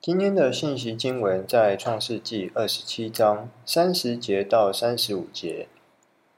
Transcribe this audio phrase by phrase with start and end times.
[0.00, 5.66] 今天的信息经文在创世纪二十七章三十节到三十五节。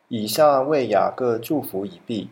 [0.08, 2.30] 以撒为雅各祝福已毕，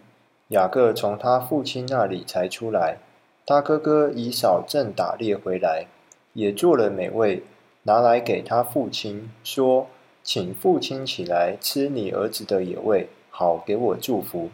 [0.48, 2.96] 雅各从他父亲那里才出来。
[3.44, 5.86] 他哥哥以扫正打猎回来，
[6.32, 7.42] 也做了美味，
[7.82, 9.86] 拿来给他父亲，说
[10.24, 14.48] ：“请父亲起来吃你儿子的野味，好给我祝福。”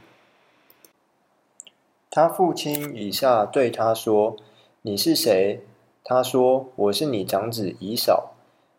[2.11, 4.36] 他父亲以撒对他说
[4.82, 5.61] ：“你是谁？”
[6.05, 8.32] 他说：“我是你长子以扫。”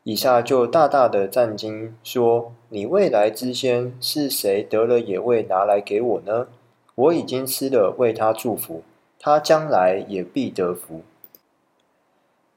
[0.04, 6.48] 以撒就大大的战惊，说：“你未来之先是谁得了野味拿来给我呢？
[6.94, 8.84] 我已经吃了，为他祝福。”
[9.20, 11.02] 他将来也必得福。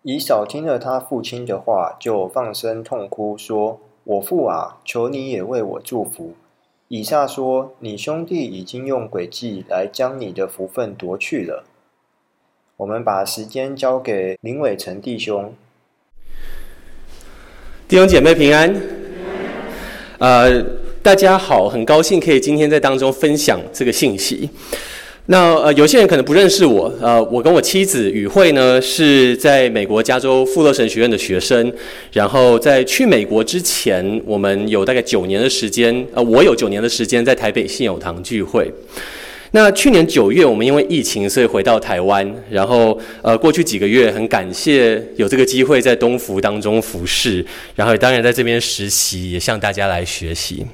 [0.03, 6.35] 以扫听了他父亲的话，就放声痛哭，说：“我父啊，求你也为我祝福。”
[6.89, 11.65] 以撒说：“你兄弟已经用诡计来将你的福分夺去了。”
[12.79, 15.53] 我们把时间交给林伟成弟兄。
[17.89, 18.73] 弟兄姐妹平安。
[20.19, 20.63] 呃，
[21.03, 24.49] 大家好，很高兴可以今天在当中分享这个信息。
[25.27, 31.73] 那呃，有些人可能不认识我，呃，我跟我妻子雨慧呢是在美国加州富勒神学院的学生，
[32.13, 38.73] 然后在去美国之前，我们有大概九年的时间，呃，我有九年的时间在台北信友堂聚会。
[39.53, 50.67] 那去年九月，我们因为疫情，所以回到台湾，然后呃，过去几个月很感谢有这个机会在东福当中服侍，然后当然在这边实习，也向大家来学习。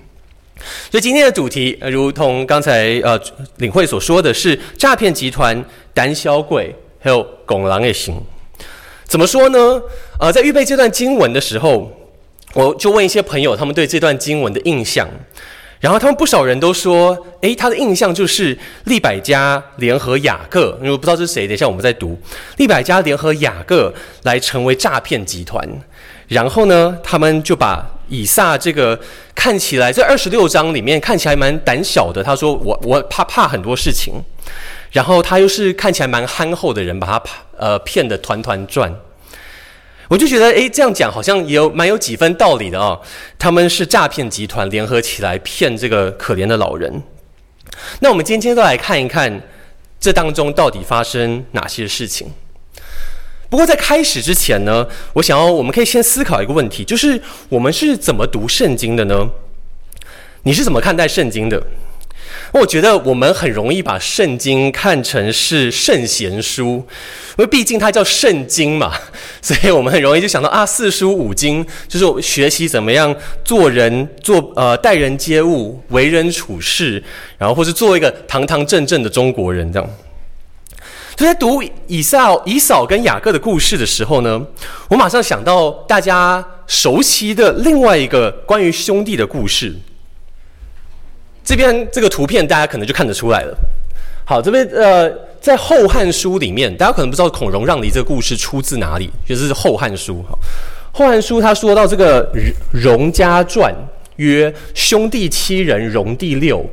[0.90, 3.20] 所以今天的主题，呃、如同刚才呃
[3.58, 8.14] 领会所说的是诈骗集团、胆小鬼，还有拱狼也行。
[9.04, 9.80] 怎么说呢？
[10.18, 11.92] 呃，在预备这段经文的时候，
[12.54, 15.08] 我就问一些朋友，他们对这段经文的印象，
[15.84, 22.18] 然后他们不少人都说，诶，他的印象就是利百加联合雅各，因为不知道是谁，等一下我们再读，
[22.56, 25.62] 利百加联合雅各来成为诈骗集团。
[26.28, 28.98] 然后呢，他们就把以撒这个
[29.34, 34.14] 看起来在二十六章里面看起来蛮胆小的，他说我我怕怕很多事情，
[34.90, 37.22] 然后他又是看起来蛮憨厚的人，把他
[37.58, 38.90] 呃骗得团团转。
[40.08, 43.00] 我就觉得诶，这样讲好像也有蛮有几分道理的哦。
[43.38, 47.02] 他们是诈骗集团联合起来骗这个可怜的老人。
[48.00, 49.42] 那我们今天都来看一看
[49.98, 52.30] 这当中到底发生哪些事情。
[53.48, 59.28] 不过在开始之前呢，我想要我们可以先思考一个问题，就是我们是怎么读圣经的呢？
[60.42, 61.62] 你是怎么看待圣经的？
[62.60, 66.86] 我觉得我们很容易把圣经看成是圣贤书，
[67.36, 68.92] 因为毕竟它叫圣经嘛，
[69.42, 73.12] 所以我们很容易就想到啊，四书五经就是学习怎么样
[73.44, 77.02] 做人、做呃待人接物、为人处事，
[77.38, 79.90] 然后或是做一个堂堂正正的中国人这样。
[81.16, 84.40] 就在读以扫、以扫跟雅各的故事的时候呢，
[84.88, 89.74] 我马上想到大家熟悉的另外一个关于兄弟的故事。
[91.44, 93.56] 这边这个图片大家可能就看得出来了。
[94.24, 95.10] 好，这边呃，
[95.40, 100.38] 在《后汉书》里面，大家可能不知道孔融让梨这个故事出自哪里，就是《后汉书》哈，
[100.98, 102.26] 《后汉书》他说到这个
[102.72, 103.74] 融家传，
[104.16, 106.64] 曰：兄弟七人，融第六。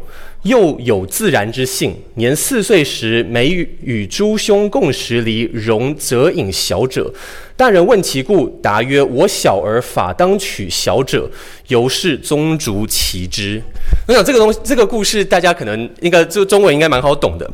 [0.43, 7.13] 又有自然之性，年四岁时，每与诸兄共食离，融则饮小者。
[7.55, 11.29] 大人问其故，答曰：“我小儿法当取小者。”
[11.69, 13.61] 由是宗族其之。
[14.07, 17.47] 我想这个东西，这个故事大家可能应该就中文应该蛮好懂的。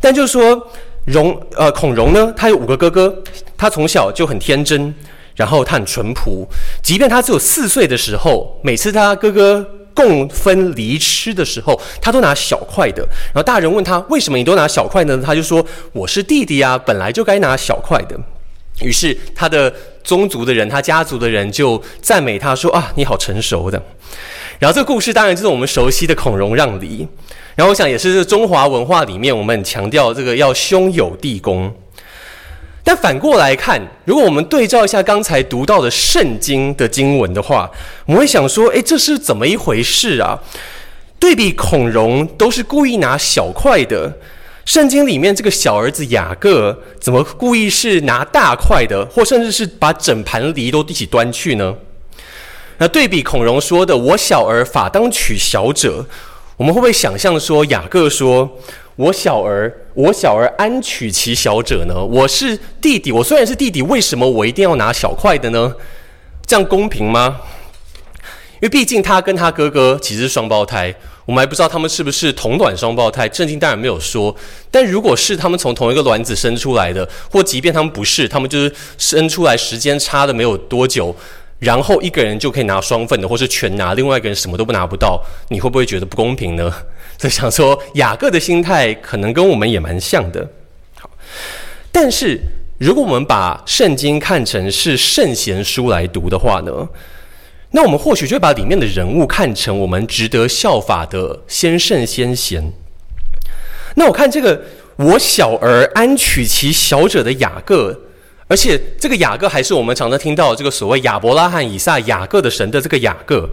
[0.00, 0.66] 但就是说，
[1.04, 3.22] 荣呃孔融呢，他有五个哥哥，
[3.58, 4.94] 他从小就很天真，
[5.40, 6.46] 然后他很淳朴，
[6.82, 9.66] 即便他只有四岁的时候，每次他哥哥。
[9.92, 13.02] 共分离吃的时候，他都拿小块的。
[13.34, 15.20] 然后大人问他为什么你都拿小块呢？
[15.22, 15.62] 他就说
[15.92, 18.18] ：“我是弟弟啊，本来就该拿小块的。”
[18.80, 19.70] 于是他的
[20.04, 23.82] 宗族的人，他家族的人就赞美他说：“啊，你好成熟的。”
[24.60, 27.06] 然后这个故事当然就是我们熟悉的孔融让梨。
[27.56, 31.70] 然后我想也是中华文化里面我们很强调这个要兄友弟恭。
[32.82, 37.70] 但反过来看，如果我们对照一下刚才读到的圣经的经文的话，
[38.06, 40.40] 我们会想说：诶，这是怎么一回事啊？
[41.18, 44.18] 对比孔融都是故意拿小块的，
[44.64, 51.74] 圣经里面这个小儿子雅各怎么故意是拿大块的，或甚至是把整盘梨都一起端去呢？
[52.78, 56.06] 那对比孔融说的“我小儿法当取小者”，
[56.56, 58.58] 我们会不会想象说雅各说？
[59.00, 61.94] 我小儿，我小儿安取其小者呢？
[62.04, 65.74] 我是弟弟，我虽然是弟弟，为什么我一定要拿小块的呢？
[66.46, 67.40] 这样公平吗？
[68.56, 70.94] 因为毕竟他跟他哥哥其实是双胞胎，
[71.24, 73.26] 我们还不知道他们是不是同卵双胞胎。
[73.32, 74.36] 圣经当然没有说，
[74.70, 81.16] 但如果是他们从同一个卵子生出来的，或即便他们不是，他们就是生出来时间差的没有多久，
[81.60, 86.72] 然后一个人就可以拿双份的，或是全拿，另外一个人什么都不拿不到，你会不会觉得不公平呢？
[87.16, 90.48] 就想说雅各的心态可能跟我们也蛮像的。
[90.98, 91.08] 好，
[91.92, 92.40] 但是
[92.78, 96.88] 如果我们把圣经看成是圣贤书来读的话呢？
[97.72, 102.72] 那我们或许就会把里面的人物看成我们值得效法的先圣先贤。
[103.94, 104.60] 那我看这个
[104.96, 107.96] 我小儿安娶其小者的雅各，
[108.50, 113.48] 而且这个雅各还是我们常常听到这个所谓亚伯拉罕、以撒、雅各的神的这个雅各。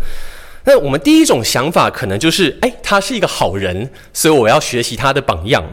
[0.65, 5.63] 那我们第一种想法可能就是，哎，他是一个好人，所以我要学习他的榜样。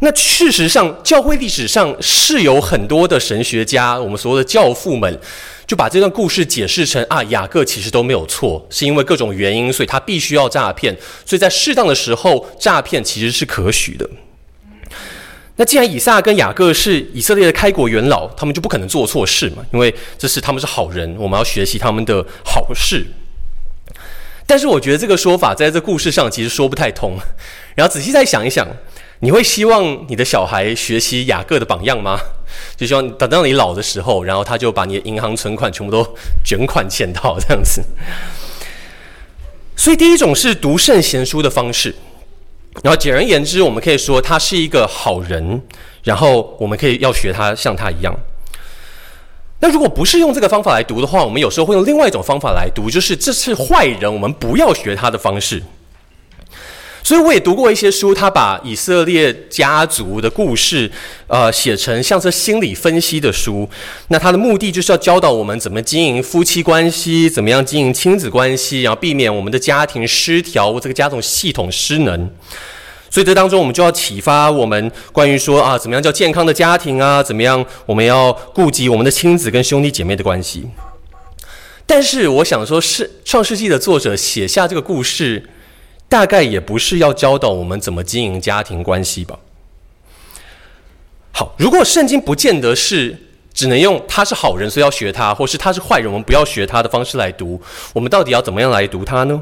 [0.00, 5.20] 那事实上，教会历史上是有很多的神学家，我们所谓的教父们。
[5.66, 10.92] 就把这段故事解释成啊，雅各其实都没有错，是因为各种原因，所以他必须要诈骗，
[11.24, 14.04] 所以在适当的时候诈骗其实是可许的。
[15.60, 23.06] 那既然以撒跟雅各是以色列的开国元老，他们就不可能做错事嘛，因为这是他们是好人，我们要学习他们的好事。
[24.46, 27.18] 但是我觉得这个说法在这故事上其实说不太通，
[27.74, 28.66] 然后仔细再想一想。
[29.22, 32.18] 你会希望你的小孩学习雅各的榜样吗？
[32.74, 37.82] 就希望等到你老的时候，然后他就把你的银行存款全部都卷款潜逃这样子。
[39.76, 41.94] 所以第一种是读圣贤书的方式，
[42.82, 45.60] 然后简而言之，我们可以说他是一个好人，
[46.04, 48.14] 然后我们可以要学他像他一样。
[49.58, 55.62] 那如果不是用这个方法来读的话，我们有时候会用另外一种方法来读，就是这是坏人，我们不要学他的方式。
[57.02, 60.90] 所以我也读过一些书，他把以色列家族的故事，
[61.26, 63.68] 呃，写成像是心理分析的书。
[64.08, 72.30] 那他的目的就是要教导我们怎么经营夫妻关系，怎么样经营亲子关系，然后避免我们的家庭失调，这个家庭系统失能。
[73.10, 77.22] 所以这当中，我们就要启发我们关于说啊，怎么样叫健康的家庭啊？
[77.22, 80.68] 怎么样我们要顾及我们的亲子跟兄弟姐妹的关系？
[81.86, 85.42] 但是我想说，是创世纪的作者写下这个故事。
[86.10, 89.38] 大概也不是要教导我们怎么经营家庭关系吧。
[91.32, 93.16] 好，如果圣经不见得是
[93.54, 97.62] 只能用他是好人，所以要学他，或是他是坏人，我们不要学他的方式来读，
[97.94, 99.40] 我们到底要怎么样来读他呢？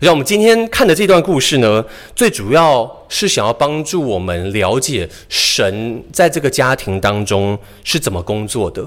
[0.00, 1.84] 让我们今天看的这段故事呢，
[2.14, 8.86] 最主要是想要帮助我们了解神在这个家庭当中是怎么工作的，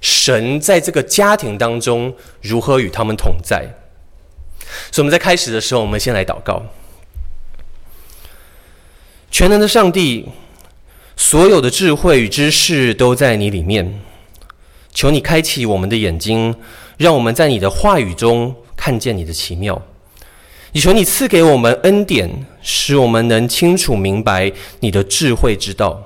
[0.00, 3.68] 神在这个家庭当中如何与他们同在。
[4.90, 6.62] 所以我们在开始的时候，我们先来祷告。
[9.30, 10.28] 全能的上帝，
[11.16, 14.00] 所有的智慧与知识都在你里面。
[14.92, 16.56] 求你开启我们的眼睛，
[16.96, 19.80] 让我们在你的话语中看见你的奇妙。
[20.72, 26.02] 你求你赐给我们恩典，使我们能清楚明白你的智慧之道，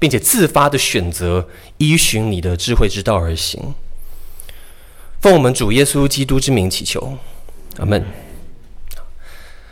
[0.00, 1.48] 并且自发的选择
[1.78, 3.74] 依循你的智慧之道而行。
[5.20, 7.18] 奉我们主耶稣基督之名祈求。
[7.78, 8.02] 阿门。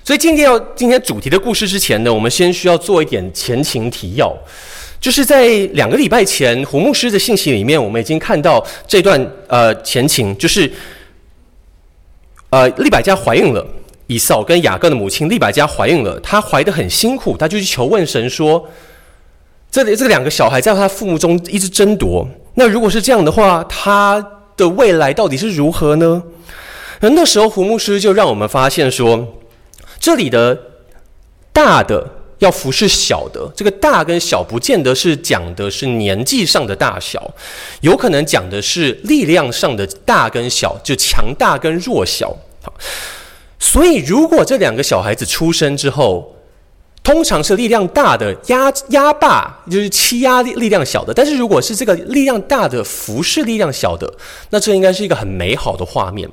[0.05, 4.37] 所以今天要今天主题的故事之前呢，我们先需要做一点前情提要。
[5.01, 10.71] 就是在两个礼拜前，胡牧师的信息里面，我们已经看到这段呃前情，就是
[12.51, 13.67] 呃利百加怀孕了，
[14.07, 18.69] 以扫跟雅各的母亲利百加怀孕了，她怀得很辛苦，她就去求问神说
[19.73, 24.25] ：“这里这两个小孩在她父母中一直争夺，那如果是这样的话，她
[24.57, 26.23] 的未来到底是如何呢？”
[27.03, 29.27] 而那时候，胡牧师就让我们发现说，
[29.99, 30.57] 这里的
[31.53, 37.35] 大的要服侍小的，这个大跟小不见得是讲的是年纪上的大小，
[37.81, 42.29] 有可能讲的是力量上的大跟小，就强大跟弱小。
[42.63, 42.73] 好，
[43.59, 46.37] 所以如果这两个小孩子出生之后，
[47.03, 51.13] 通常是力量大的压压霸，就是欺压力力量小的。
[51.13, 54.09] 但是如果是这个力量大的服侍力量小的，
[54.51, 56.31] 那这应该是一个很美好的画面。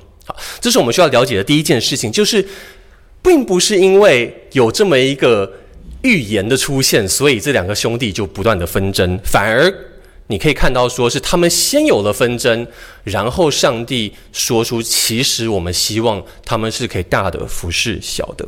[0.59, 2.45] 这是我们需要了解的第一件事情，就是，
[3.21, 5.51] 并不是因为有这么一个
[6.01, 9.73] 预言的出现，所以这两个兄弟就不断的纷争，反而
[10.27, 12.67] 你可以看到，说是他们先有了纷争，
[13.03, 18.47] 然后上帝说出，其实我们希望他们是可以大的服侍小的。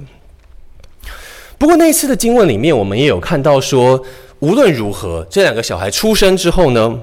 [1.58, 4.04] 不过那一次的经文里面，我们也有看到说，
[4.40, 7.02] 无论如何，这两个小孩出生之后呢，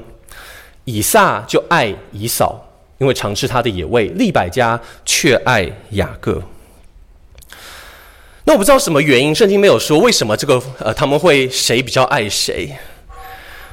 [0.85, 2.68] 以撒就爱以扫。
[2.99, 6.43] 因为常吃他的野味，利百加却爱雅各。
[8.45, 12.75] 那我不知道什么原因，圣经没有说为什么这个呃他们会谁比较爱谁。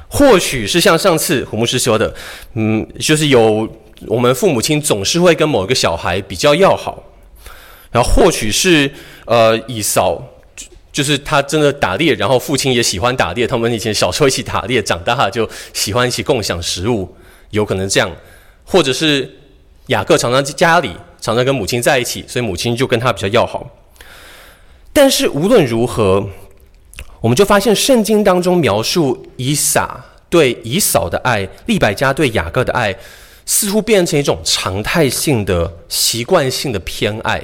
[0.08, 2.14] 或许是像上次胡牧师说的，
[2.54, 3.68] 嗯，就是有
[4.08, 7.04] 我们父母亲总是会跟某一个小孩比较要好，
[7.92, 8.90] 然后或许是
[9.26, 10.24] 呃以扫，
[10.94, 17.14] 就是他真的打猎，然后父亲也喜欢打猎，他们以前小时候一起打猎，长大了就喜欢一起共享食物，
[17.50, 18.10] 有可能这样，
[18.66, 19.38] 或者是
[19.88, 20.92] 雅各常常在家里，
[21.22, 23.66] 常常跟母亲在一起，所以母亲就跟他比较要好。
[24.92, 26.28] 但是无论如何，
[27.22, 32.96] 我们就发现圣经当中描述以撒对以扫的爱，利百加对雅各的爱，
[33.46, 37.42] 似乎变成一种常态性的、习惯性的偏爱。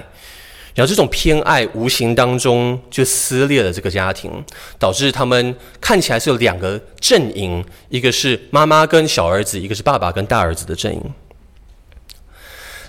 [0.74, 4.32] 然后这种偏爱无形当中就撕裂了这个家庭，
[4.80, 11.04] 导致他们看起来是有两个阵营，一个是妈妈跟小儿子，一个是爸爸跟大儿子的阵营。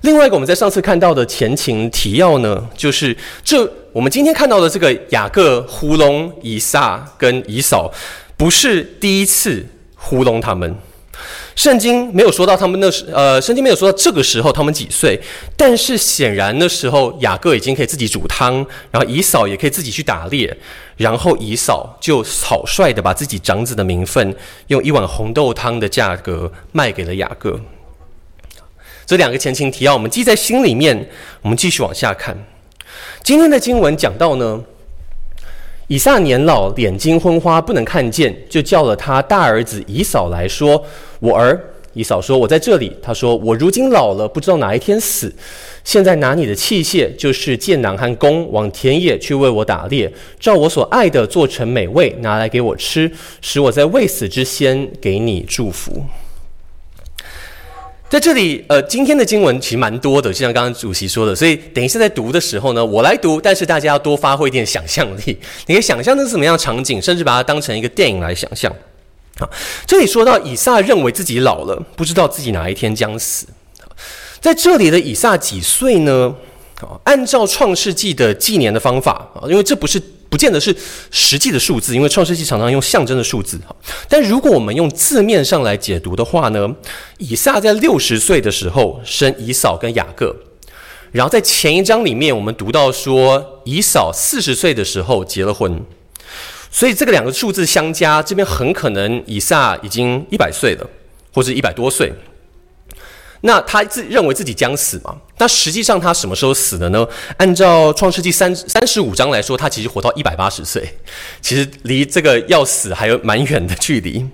[0.02, 7.92] 另外一个我们在上次看到的前情提要呢，就是这我们今天看到的这个雅各糊弄以撒跟以扫，
[8.36, 10.76] 不是第一次糊弄他们。
[11.54, 15.20] 圣经没有说到他们那时，呃，圣经没有说到这个时候他们几岁，
[15.56, 20.56] 但是显然那时候雅各已经可以自己煮汤，然后以扫也可以自己去打猎，
[20.96, 24.34] 然后以扫就草率的把自己长子的名分
[24.68, 27.60] 用一碗红豆汤的价格卖给了雅各。
[29.04, 31.08] 这两个前情提要，我们记在心里面。
[31.42, 32.36] 我们继续往下看，
[33.22, 34.62] 今天的经文讲到呢，
[35.88, 40.82] 以撒年老，眼睛昏花，不能看见，就叫了他大儿子以扫来说
[41.20, 41.60] ：“我儿。”
[41.94, 45.30] 以扫说：“我在这里。”他说：“我如今老了，不知道哪一天死。
[45.84, 50.10] 现在拿你的器械，就是箭囊和弓，往田野去为我打猎，
[50.40, 53.12] 照我所爱的做成美味，拿来给我吃，
[53.42, 56.02] 使我在未死之先给你祝福。”
[58.12, 68.70] 在这里，呃，今天的经文其实蛮多的，就像刚刚主席说的，所以等一下在读的时候呢，我来读，但是大家要多发挥一点想象力，你可以想象那是什么样的场景，甚至把它当成一个电影来想象。
[69.38, 69.48] 好，
[69.86, 73.46] 这里说到以撒认为自己老了，不知道自己哪一天将死。
[74.42, 76.34] 在这里的以撒几岁呢？
[77.04, 79.98] 按照创世纪的纪年的方法啊，因为这不是。
[80.32, 80.74] 不见得是
[81.10, 83.76] 实际的数字，因为创世纪常常用象征的数字哈。
[84.08, 86.74] 但如果我们用字面上来解读的话呢，
[87.18, 90.34] 以撒在六十岁的时候生以扫跟雅各，
[91.10, 95.84] 然后在前一章里面我们读到说以扫四十岁的时候结了婚，
[96.70, 100.88] 所以这个两个数字相加，这边很可能以撒已经一百岁了，
[101.34, 102.10] 或者一百多岁。
[103.44, 105.16] 那他自认为自己将死嘛？
[105.38, 107.06] 那实际上他什么时候死的呢？
[107.36, 110.88] 按照创世纪三三十五章来说，他其实活到一百八十岁，
[111.40, 114.24] 其实离这个要死还有蛮远的距离。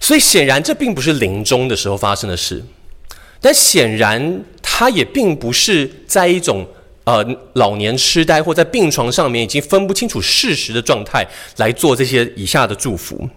[0.00, 2.64] 所以显然这并不是临终的时候发生的事，
[3.40, 6.66] 但显然他也并不是在一种
[7.04, 11.24] 呃老年痴呆或在病床上面已经分不清楚事实的状态
[11.58, 13.30] 来做这些以下的祝福。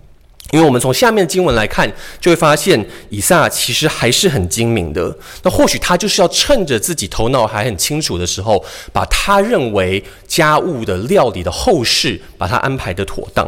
[0.51, 5.15] 因为我们从下面的经文来看，就会发现以撒其实还是很精明的。
[5.43, 8.63] 那或许他就是要趁着自己头脑还很清楚的时候，
[8.93, 13.45] 把他认为家务的料理的后事，把它安排的妥当。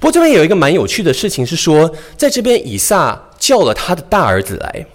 [0.00, 4.86] 不过这边有一个蛮有趣的事情是说，在这边以撒叫了他的大儿子来。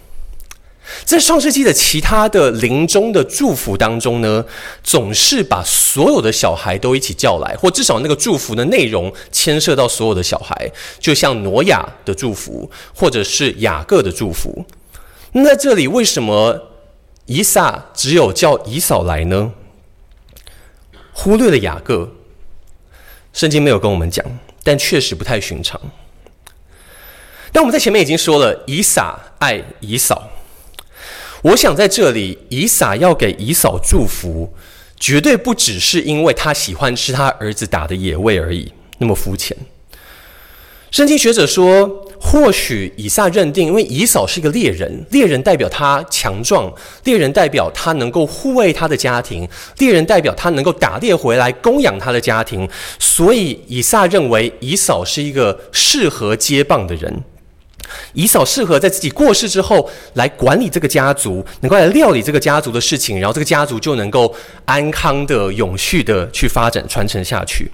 [1.05, 4.43] 在创世纪的其他的临终的祝福当中呢，
[4.83, 14.65] 总是把所有的小孩都一起叫来，或至少那个祝福的内容牵涉到所有的小孩，就像挪亚的祝福，或者是雅各的祝福。
[15.33, 16.69] 那在这里为什么
[17.25, 19.53] 以撒只有叫以扫来呢？
[21.13, 22.15] 忽略了雅各，
[23.33, 24.25] 圣经没有跟我们讲，
[24.63, 25.79] 但确实不太寻常。
[27.51, 30.29] 但我们在前面已经说了，以撒爱以扫。
[31.41, 34.53] 我想在这里，以撒要给以扫祝福，
[34.99, 39.55] 绝对不只是因为他喜欢吃他儿子打的野味而已，那么肤浅。
[40.91, 41.87] 圣经学者说，
[42.19, 46.69] 或许以撒认定，因为以扫是一个猎人，猎人代表他强壮，
[47.03, 52.67] 猎人代表他能够护卫他的家庭，猎人代表他能够打猎回来供养他的家庭，
[52.97, 57.23] 所以以撒认为以扫是一个适合接棒的人。
[58.13, 64.33] 以扫适合在自己过世之后来管理这个家族，能够来料理这个家族的事情，然后这个家族就能够
[64.65, 67.69] 安康的、永续的去发展、传承下去。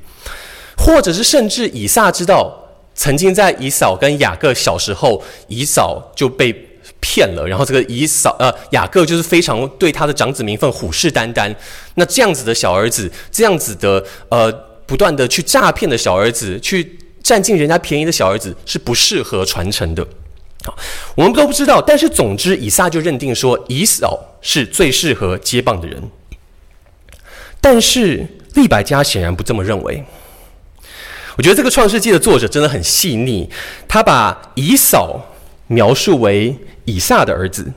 [0.77, 2.53] 或者是甚至以撒知道，
[2.93, 6.53] 曾经在以扫跟雅各小时候，以扫就被
[7.00, 11.55] 骗了，然后这个以扫呃雅各就是非常对他的长子名分虎视眈眈。
[11.95, 14.51] 那这样子的小儿子，这样子的呃
[14.86, 17.00] 不断的去诈骗的小儿子去。
[17.25, 20.08] 占尽人家便宜的小儿子是不适合传承的，
[20.63, 20.77] 好，
[21.15, 21.82] 我们都不知道。
[21.82, 26.03] 但是总之，以撒就认定说，以扫是最适合接棒的人。
[27.60, 30.03] 但是利百加显然不这么认为。
[31.36, 33.50] 我觉得这个创世纪的作者真的很细腻，
[33.88, 35.20] 他把以扫
[35.65, 36.55] 描述为
[36.86, 37.74] 以撒的儿子，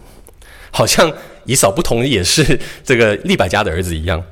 [0.70, 1.10] 好像
[1.46, 4.22] 以扫不同也是这个利百加的儿子一样。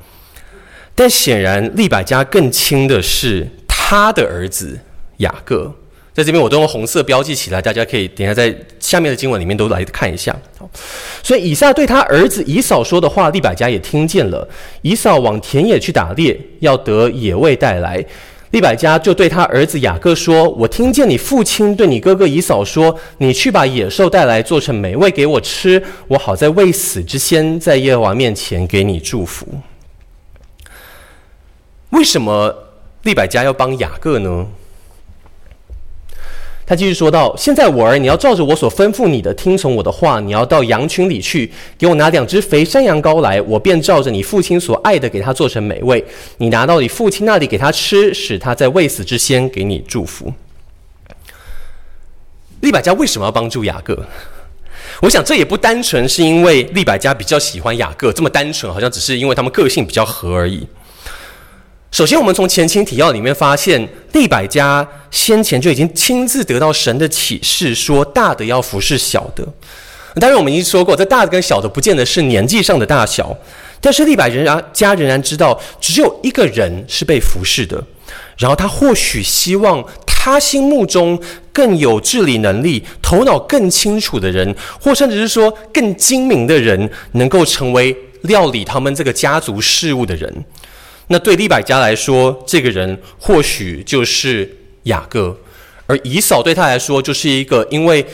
[0.94, 4.78] 但显然利百加更亲的是他的儿子
[5.18, 5.72] 雅各。
[6.12, 10.34] 在这边我都用红色标记起来，大家可以等一下在下面的经文里面都来看一下。
[11.22, 14.48] 所以以撒对他儿子以扫说的话，利百加也听见了。
[14.80, 18.02] 以扫往田野去打猎，要得野味带来。
[18.52, 29.46] 利百加就对他儿子雅各说：“我听见你父亲对你哥哥以扫说，你去把野兽带来，做成美味给我吃，我好在未死之先，在耶和华面前给你祝福。”
[31.90, 32.70] 为什么
[33.02, 34.46] 利百加要帮雅各呢？
[36.66, 40.18] 他继续说道：“现在我儿，你要照着我所吩咐你的，听从我的话。
[40.18, 46.04] 你要到羊群里去，给我拿两只肥山羊羔来，我便照着你父亲所爱的，给他做成美味。
[46.38, 50.32] 你拿到你父亲那里给他吃，使他在未死之先给你祝福。”
[52.62, 54.04] 利百加为什么要帮助雅各？
[55.02, 60.66] 我想这也不单纯是因为利百加比较喜欢雅各，这么单纯，好像只是因为他们个性比较合而已。
[61.96, 69.42] 首先，我们从前情提要里面发现，利百家先前就已经亲自得到神的启示，说大的要服侍小的。
[70.20, 73.34] 当然，我们已经说过，这大的跟小的不见得是年纪上的大小，
[73.80, 77.82] 但是利百仍然家仍然知道，只有一个人是被服侍的。
[78.36, 81.18] 然后他或许希望他心目中
[81.50, 90.44] 更有治理能力、头脑更清楚的人，或甚至是说更精明的人，能够成为料理他们这个家族事务的人。
[91.08, 95.36] 那对利百家来说，这个人或许就是雅各，
[95.86, 98.04] 而以扫对他来说，就是一个因为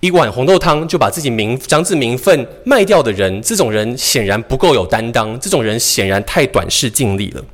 [0.00, 3.40] 一碗红豆汤就把自己名将自名分卖掉的人。
[3.42, 7.44] 这种人显然不够有担当，这种人显然太短视尽力了。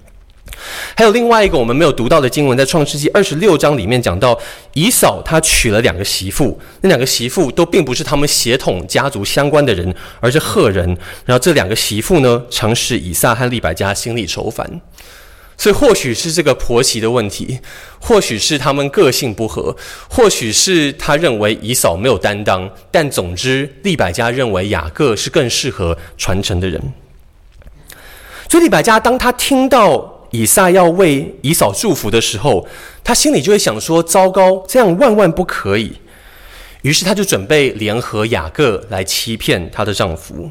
[0.95, 4.39] 还有另外一个我们没有读到的经文，在创世纪二十六章里面讲到，
[4.75, 10.87] 以扫他娶了两个媳妇，那两个媳妇都并不是他们血统家族相关的人，而是赫人。
[11.25, 14.81] 然后这两个媳妇呢，常使以撒和利百加心里愁烦。
[15.57, 17.59] 所以或许是这个婆媳的问题，
[17.99, 19.77] 或许是他们个性不合，
[20.09, 22.71] 或许是他认为以扫没有担当。
[22.91, 26.81] 但总之，利百加认为雅各是更适合传承的人。
[28.49, 30.18] 所以利百加当他听到。
[30.31, 32.67] 以撒要为以扫祝福的时候，
[33.03, 35.93] 他心里就会想说：“糟糕，这样万万不可以。”
[36.83, 40.51] 于是他就准备联合雅各来欺骗她的丈夫。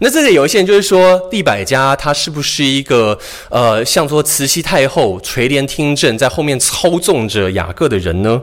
[0.00, 8.42] 那这里有一些人就是说，利百加她是不是一个呃，像说慈禧太后垂帘听政，在后面操纵着雅各的人呢？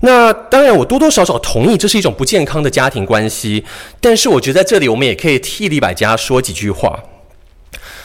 [0.00, 3.64] 那当然，我多多少少同意这是一种不健康的家庭关系。
[4.00, 7.02] 但是我觉得在这里，我们也可以替利百加说几句话。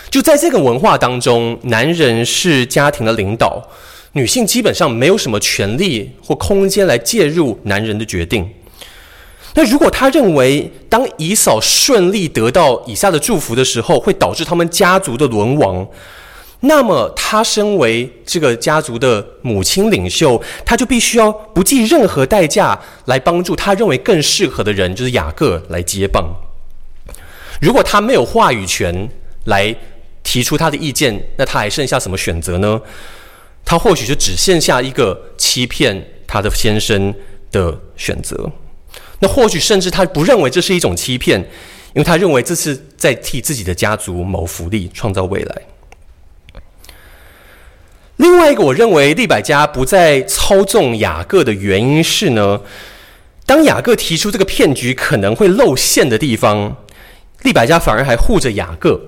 [0.09, 3.61] 就在这个文化当中，男人是家庭的领导，
[4.13, 8.49] 女性基本上没有什么权利或空间来介入男人的决定。
[9.55, 15.87] 那如果他认为当以扫顺利得到以撒的祝福的时候，会导致他们家族的沦亡，
[16.61, 26.23] 那么他身为这个家族的母亲领袖，他就必须要不计任何代价来帮助他认为更适合的人，就是雅各来接棒。
[27.59, 29.09] 如果他没有话语权
[29.45, 29.75] 来
[30.29, 32.79] 提出他的意见，那他还剩下什么选择呢？
[33.65, 37.11] 他或许就只剩下一个欺骗他的先生
[37.51, 38.51] 的选择。
[39.21, 45.61] 那或许甚至他不认为这是一种欺骗，因为他认为这是在替自己的家族谋福利、创造未来。
[48.17, 52.61] 另外一个，我认为利百加不再操纵雅各的原因是呢，
[53.47, 56.77] 当雅各提出这个骗局可能会露馅的地方，
[57.41, 59.01] 利百加反而还护着雅各。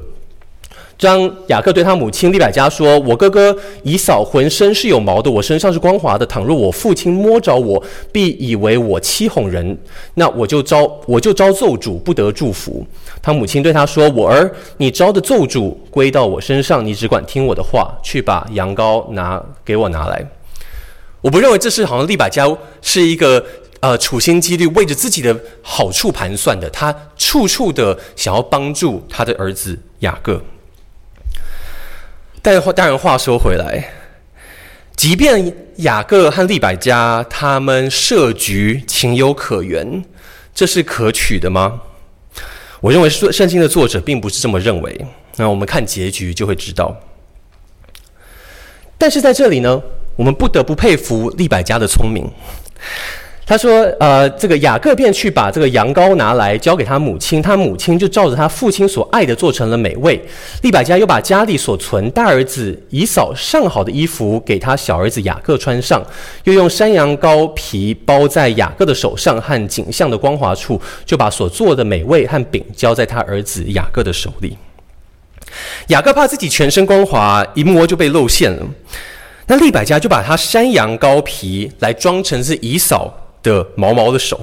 [1.02, 6.24] 张雅各对他母亲利百加说：“我哥哥以扫浑身是有毛的，我身上是光滑的。
[6.28, 9.76] 倘若我父亲摸着我，必以为我欺哄人，
[10.14, 12.86] 那我就招我就招咒诅，不得祝福。”
[13.20, 20.24] 他母亲对他说：“我儿，你招的咒诅归到我身上，你只管听我的话，去把羊羔拿给我拿来。”
[21.22, 22.46] 我不认为这是好像利百加
[22.84, 23.44] 是一个
[23.80, 30.40] 呃处心积虑为着自己的好处盘算的，他处处的想要帮助他的儿子雅各。
[32.42, 33.92] 但话当然，话说回来，
[34.96, 40.04] 即便雅各和利百加他们设局情有可原，
[40.54, 41.82] 这是可取的吗？
[42.80, 45.06] 我认为圣圣经的作者并不是这么认为。
[45.36, 47.00] 那我们看结局就会知道。
[48.98, 49.82] 但是在这里呢，
[50.16, 52.28] 我们不得不佩服利百加的聪明。
[53.52, 60.18] 他说：“呃，这个雅各便去把这个羊羔拿来交给他母亲，他母亲就照着他父亲所爱的做成了美味。
[60.62, 66.02] 利百加又把家里所存大儿子以扫上好的衣服给他小儿子雅各穿上，
[66.46, 74.58] 又用山羊羔皮包在雅各的手上和颈项的光滑处，就把所做的美味和饼交在他儿子雅各的手里。
[75.88, 78.66] 雅各怕自己全身光滑，一摸就被露馅了。
[79.48, 84.40] 那利百家就把他山羊羔皮来装成是以扫。”的毛毛的手，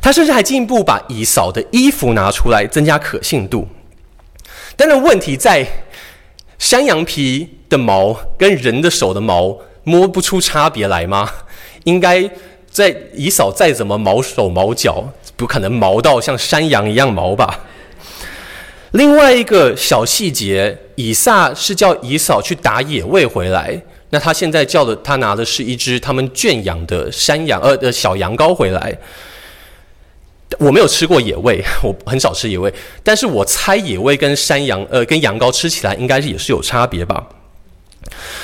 [0.00, 3.68] 他甚至还进一步把以扫的衣服拿出来，增加可信度。
[4.76, 5.66] 当然，问题在
[6.58, 11.30] 山羊皮的毛跟人的手的毛摸不出差别来吗？
[11.84, 12.30] 应该
[12.70, 17.60] 在以扫再怎么毛手毛脚，不可能毛到像山羊一样毛吧？
[18.92, 23.82] 另外一个小细节，以撒是叫以扫去打野味回来。
[24.14, 28.94] 那他现在叫的，他拿的是一只他们圈养的山羊，呃的小羊羔回来。
[30.58, 32.70] 我没有吃过野味， 我很少吃野味，
[33.02, 37.26] 但是我猜野味跟山羊，呃，跟羊羔吃起来应该是也是有差别吧。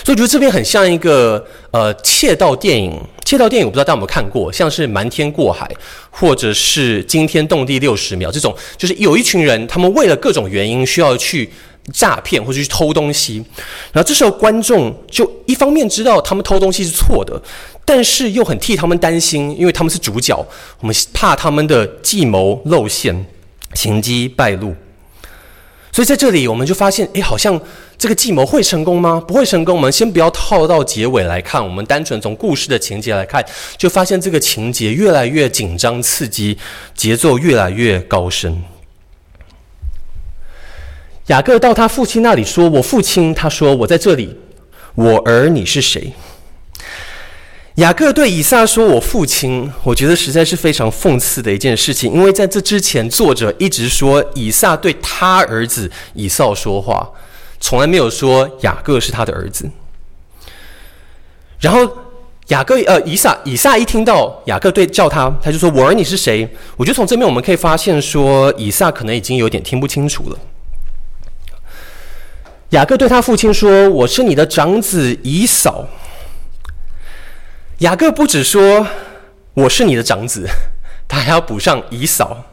[0.02, 5.66] 所以我觉得这边很像一个呃窃盗电影，窃盗电影我不知道大家有没有看过，像是《瞒天过海》
[6.10, 11.50] 或者是《惊天动地六十秒》这种，就是有一群人，他们为了各种原因需要去。
[11.92, 13.44] 诈骗或者去偷东西，
[13.92, 17.40] 然后这时候观众就一方面知道他们偷东西是错的，
[17.84, 20.36] 但是又很替他们担心，因为他们是主角，
[20.80, 23.26] 我们怕他们的计谋露馅、
[23.74, 24.74] 行迹败露。
[25.90, 27.60] 所以在这里我们就发现，哎，好像
[27.96, 29.20] 这个计谋会成功吗？
[29.26, 29.74] 不会成功。
[29.74, 33.44] 我们先不要套到结尾来看，我们单纯从故事的情节来看，
[33.76, 36.56] 就发现这个情节越来越紧张刺激，
[36.94, 38.62] 节奏越来越高深。
[41.28, 44.34] 雅各到他父亲那里说：“我父亲。”他说：“我在这里。
[44.94, 46.12] 我儿，你是谁？”
[47.76, 57.06] 雅各对以撒说：“我父亲。”我觉得实在是非常讽刺的一件事情，因为在这之前，作者一直说以撒对他儿子以扫说话，
[57.60, 59.70] 从来没有说雅各是他的儿子。
[61.60, 61.86] 然后
[62.46, 70.38] 雅各呃，以撒以撒一听到雅各对叫他，他就说：“我儿，你是谁？”我觉得从这边我们可以发现说，以撒可能已经有点听不清楚了。
[72.70, 75.88] 雅各对他父亲说：“我是你的长子以扫。”
[77.78, 78.86] 雅各不只说
[79.54, 80.46] 我是你的长子，
[81.06, 82.44] 他还要补上以扫。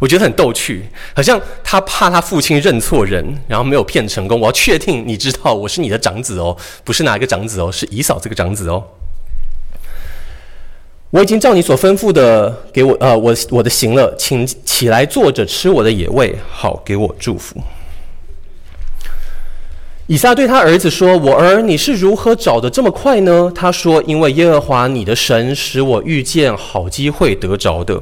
[0.00, 4.40] 我觉得很逗趣，好像他怕他父亲认错人，然后没有骗成功。
[4.40, 8.82] 我要确定你知道我是你的长子哦，不是哪一个长子哦，是以扫这个长子哦。
[11.10, 17.62] 我已经照你所吩咐的给我呃，我我的行了，请起来坐着吃我的野味，好给我祝福。
[20.08, 28.00] 以撒对他儿子说：“我儿，你是如何找得这么快呢？”他说：“因为耶和华你的神使我遇见好机会得着的。”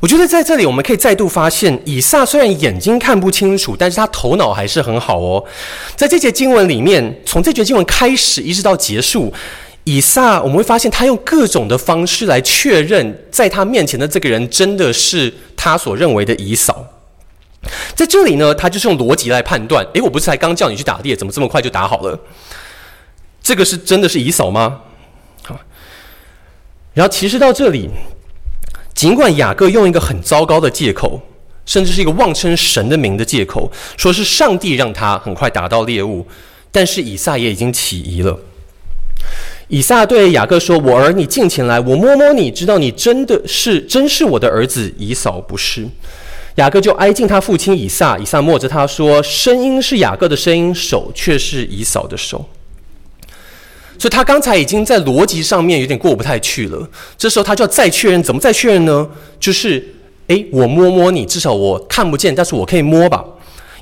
[0.00, 5.42] 我觉得在这里我们可以再度发现，以撒虽然眼睛看不清楚，但是他头脑还是很好哦。
[5.96, 9.32] 在这节经文里面，从这节经文开始一直到结束，
[9.84, 16.84] 以撒我们会发现他用各种的方式来确认，在他面前的这个人真的是他所认为的以扫。
[17.94, 19.86] 在这里呢，他就是用逻辑来判断。
[19.94, 22.18] 诶，我不是才刚叫你去打猎，怎么这么快就打好了？
[23.42, 24.80] 这个是真的是以扫吗？
[25.44, 25.58] 好，
[26.94, 27.88] 然后其实到这里，
[28.94, 31.20] 尽管雅各用一个很糟糕的借口，
[31.64, 36.26] 甚至是一个妄称神的名的借口，说是上帝让他很快打到猎物，
[36.70, 38.38] 但是以撒也已经起疑了。
[39.68, 45.86] 以撒对雅各说：“我儿，你近前来，我摸摸你，知道你真的是真是我的儿子以扫，不是。”
[46.58, 52.44] 雅各就挨近他父亲以撒，以撒摸着他说：“声音是雅各的声音，手却是以扫的手。”
[53.96, 56.88] 所以，他刚才已经在逻辑上面有点过不太去了。
[57.16, 59.08] 这时候，他就要再确认，怎么再确认呢？
[59.38, 59.94] 就是，
[60.26, 63.24] 诶，我摸摸你，至少我看不见，但是我可以摸吧。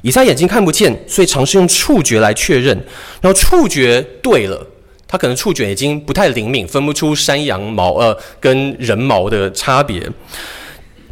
[0.02, 2.76] 以撒眼睛看不见，所以尝试用触觉来确认。
[3.22, 4.66] 然后触觉对了，
[5.08, 10.06] 他可能触觉已经不太灵敏，分不出山羊毛呃跟人毛的差别。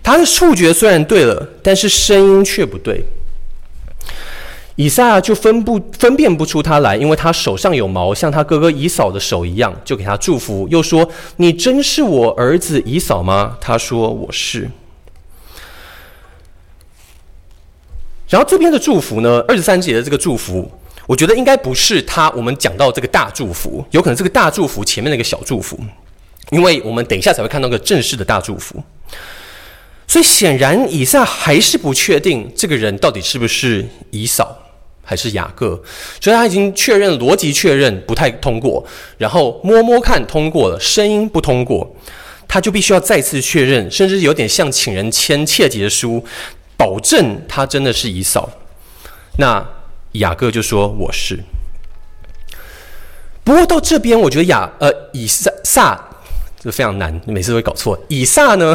[0.04, 3.04] 他的触觉虽然对了，但是声音却不对。
[4.76, 14.68] 以撒就分不分辨不出他来，因为他手上有毛，像他哥哥以扫的手一样，就给他祝福，又说：“你真是我儿子以扫吗？”他说：“我是。”
[18.28, 20.68] 然后这边的祝福呢，二十三节的这个祝福，
[21.06, 25.78] 我觉得应该不是他我们讲到这个大祝福，有可能这个大祝福前面那个小祝福，
[26.50, 28.82] 因为我们等一下才会看到个正式的大祝福。
[30.06, 34.60] 所以显然，以撒还是不确定这个人到底是不是以扫。
[35.06, 35.78] 还是雅各？
[36.18, 38.82] 所以他已经确认逻辑确认不太通过，
[39.18, 41.94] 然后摸摸看通过了，声音不通过，
[42.48, 46.24] 他就必须要再次确认，甚至有点像请人签切结书，
[46.78, 48.48] 保证他真的是以扫。
[49.36, 49.62] 那
[50.12, 51.38] 雅各就说：“我是。”
[53.44, 56.02] 不过到这边，我觉得雅呃以撒撒
[56.58, 58.02] 这非常难，每次都会搞错。
[58.08, 58.74] 以撒呢？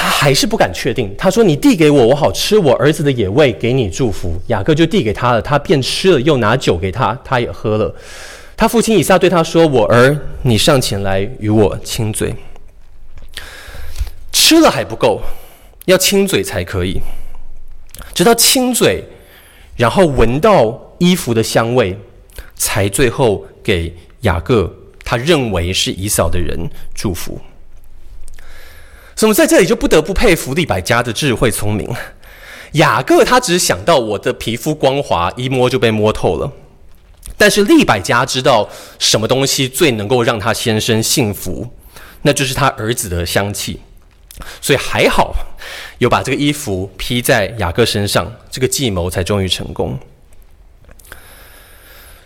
[0.00, 1.14] 他还是不敢确定。
[1.18, 7.94] 他说：“你递给我，我好吃我儿子的野味，给你祝福。”雅各就递给他了，他便吃了，又拿酒给他，他也喝了。
[8.56, 12.34] 他父亲以撒对他说：“我儿，你上前来与我亲嘴。”
[14.32, 15.20] 吃了还不够，
[15.84, 16.98] 要亲嘴才可以。
[18.14, 19.04] 直到亲嘴，
[19.76, 21.98] 然后闻到衣服的香味，
[22.56, 26.58] 才最后给雅各他认为是以扫的人
[26.94, 27.38] 祝福。
[29.20, 31.86] 所以，我们在这里就不得不佩服利百加的智慧聪明。
[32.72, 36.50] 雅各他只想到我的皮肤光滑，一摸就被摸透了。
[37.36, 38.66] 但是利百加知道
[38.98, 41.68] 什么东西最能够让他先生幸福，
[42.22, 43.80] 那就是他儿子的香气。
[44.62, 45.34] 所以还好，
[45.98, 49.98] 有把这个衣服披在雅各身上，这个计谋才终于成功。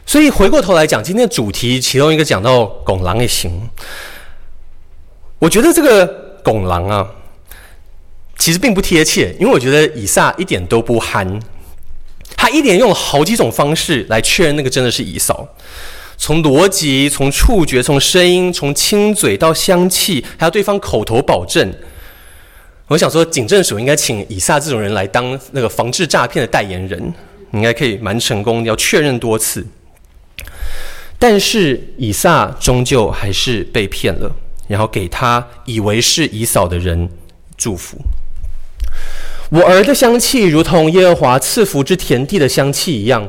[0.07, 3.69] 所以回过头来讲，今天的主题其中一个讲到拱狼也行，
[5.41, 6.23] 我觉得这个。
[6.45, 7.11] 拱狼啊，
[8.39, 11.41] 其实并不贴切，因为我觉得以撒一点都不憨，
[12.37, 15.49] 他一连用了好几种方式来确认那个真的是以扫，
[16.19, 21.75] 从逻辑、从触觉、从声音、从亲嘴到香气，还有对方口头保证。
[22.89, 27.15] 我想说，警政署应该请以撒这种人来当那个防治诈骗的代言人，
[27.53, 29.67] 应该可以蛮成功，要确认多次。
[31.19, 34.31] 但是以撒终究还是被骗了。
[34.67, 37.09] 然后给他以为是以扫的人
[37.57, 37.99] 祝福。
[39.51, 43.29] 我儿的香气如同耶和华赐福之田地的香气一样，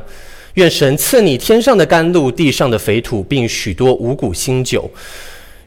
[0.56, 4.90] 愿神赐你天上的甘露、地上的肥土，并许多五谷新酒。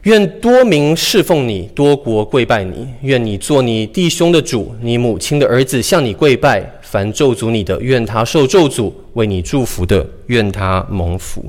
[0.03, 2.87] 愿多民侍奉你，多国跪拜你。
[3.01, 6.65] 愿你做你弟兄的主，你母亲的儿子向你跪拜。
[6.81, 11.45] 凡咒诅你的，愿他受咒诅；为你祝福的，愿他蒙福。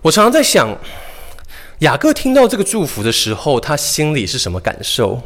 [0.00, 0.76] 我常常在想。
[1.80, 5.20] 雅各听到这个祝福的时候，他心里是什么感受？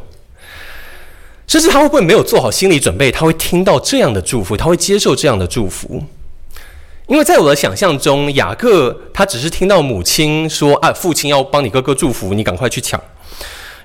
[1.47, 3.11] 甚至他会不会没有做好心理准备？
[3.11, 6.03] 他会听到这样的祝福，他会接受这样的祝福？
[7.07, 12.99] 因为在我的想象中，雅各他只是听到母亲说：“啊，父亲要帮你哥哥祝福，你赶快去抢。”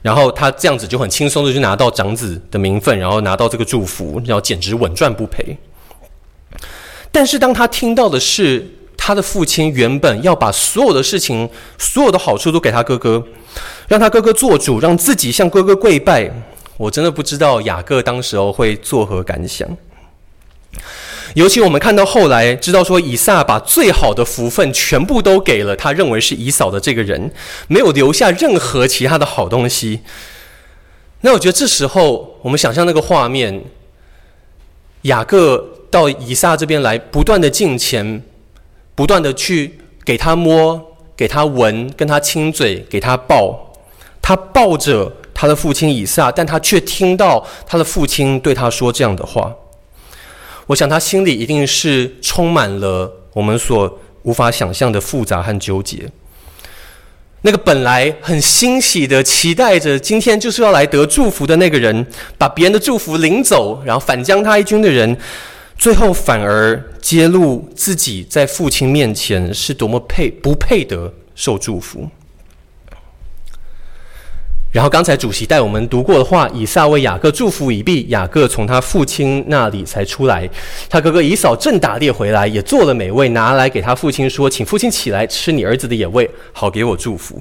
[0.01, 5.59] 然后他这样子就很轻松的就拿到长子的名分，然后拿到这个祝福，然后简直稳赚不赔。
[7.13, 8.67] 但是当他听到的是，
[9.11, 13.21] 他的父亲原本要把所有的事情、所有的好处都给他哥哥，
[13.89, 16.31] 让他哥哥做主，让自己向哥哥跪拜。
[16.77, 19.69] 我真的不知道雅各当时候会作何感想。
[21.35, 27.33] 尤其我们看到后来知道说，以撒把最好的福分全部都给了他认为是以扫的这个人，
[27.67, 30.03] 没有留下任何其他的好东西。
[31.23, 33.65] 那我觉得这时候我们想象那个画面，
[35.03, 38.23] 雅各到以撒这边来，不断的进前。
[38.95, 40.81] 不断的去给他摸，
[41.17, 43.73] 给他闻，跟他亲嘴，给他抱。
[44.23, 49.53] 他抱着他的父亲以撒，但他却听到他的父亲对他说这样的话。
[50.67, 56.09] 我想他心里一定是充满了我们所无法想象的复杂和纠结。
[57.43, 65.17] 那个本来很欣喜的期待着今天就是要来得祝福的那个人，把别人的祝福领走，然后反将他一军的人。
[65.81, 72.07] 最后反而揭露自己在父亲面前是多么配不配得受祝福。
[74.71, 80.47] 然后刚才主席带我们读过的话，以撒为雅各祝福已毕，雅各从他父亲那里才出来。
[80.91, 87.41] 他哥哥以扫正打猎回来，也做了美味，拿来给他父亲说：“请父亲起来吃你儿子的野味，好给我祝福。”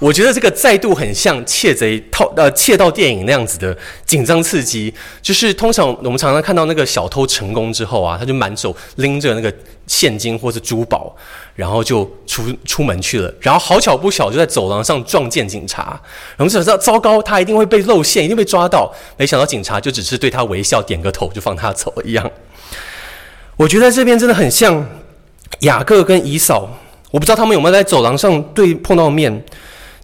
[0.00, 9.50] 我觉得这个再度很像窃贼套呃窃盗电影那样子的紧张刺激，就是通常我们常常看到那个小偷成功之后啊，他就满手拎着那个
[9.86, 11.14] 现金或是珠宝，
[11.54, 15.98] 然后就出出门去了，然后好巧不巧就在走廊上撞见警察，
[16.36, 18.92] 然后就知道糟糕，他一定会被露馅，一定被抓到。
[19.16, 22.30] 没想到警察就只是对他微笑，点个头就放他走一样。
[23.56, 24.84] 我觉得这边真的很像
[25.60, 26.68] 雅各跟姨嫂，
[27.12, 29.44] 我不知道他们有没有在走廊上对碰到面。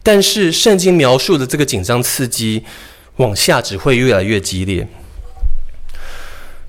[0.03, 2.65] 但是圣经描述的这个紧张刺激，
[3.17, 4.87] 往下只会越来越激烈。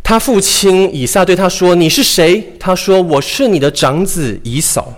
[0.04, 4.96] 他父亲以撒对他说：“你是谁？”他说：“我是你的长子以扫。”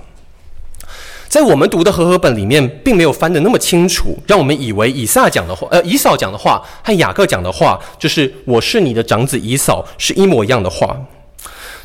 [1.30, 10.96] 在我们读的和合本里面，并没有翻得那么清楚，让我们以为以撒讲的话，呃，以扫讲的话和雅各讲的话，就是“我是你的长子以扫”是一模一样的话。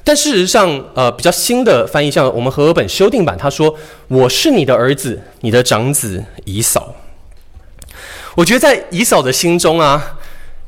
[0.09, 3.75] 但事实上，呃，比较新的翻译，像我们和合本修订版，他说
[4.09, 6.95] ：“我是你的儿子，你的长子以扫。”
[8.35, 10.19] 我觉得在以扫的心中啊，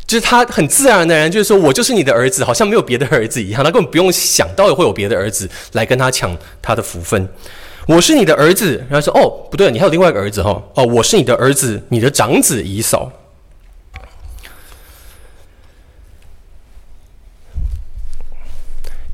[0.07, 7.27] 就是他很自然的人，就是说我就是你的儿子，好像没有别的儿子一样，他根本不用想到会有别的儿子来跟他抢他的福分。
[7.87, 10.63] 我是你的儿子，然后说：“哦，不对，你还有另外一个儿子哈。
[10.75, 13.11] 哦，我是你的儿子，你的长子以扫。”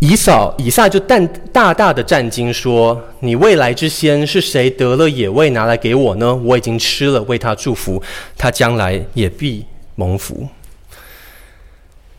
[0.00, 1.18] 以扫以撒就大
[1.50, 6.35] 大大的战惊说：“你未来之先是谁得了野味拿来给我呢？
[6.35, 8.02] 我已经吃了，为他祝福，
[8.37, 10.46] 他将来也必蒙福。”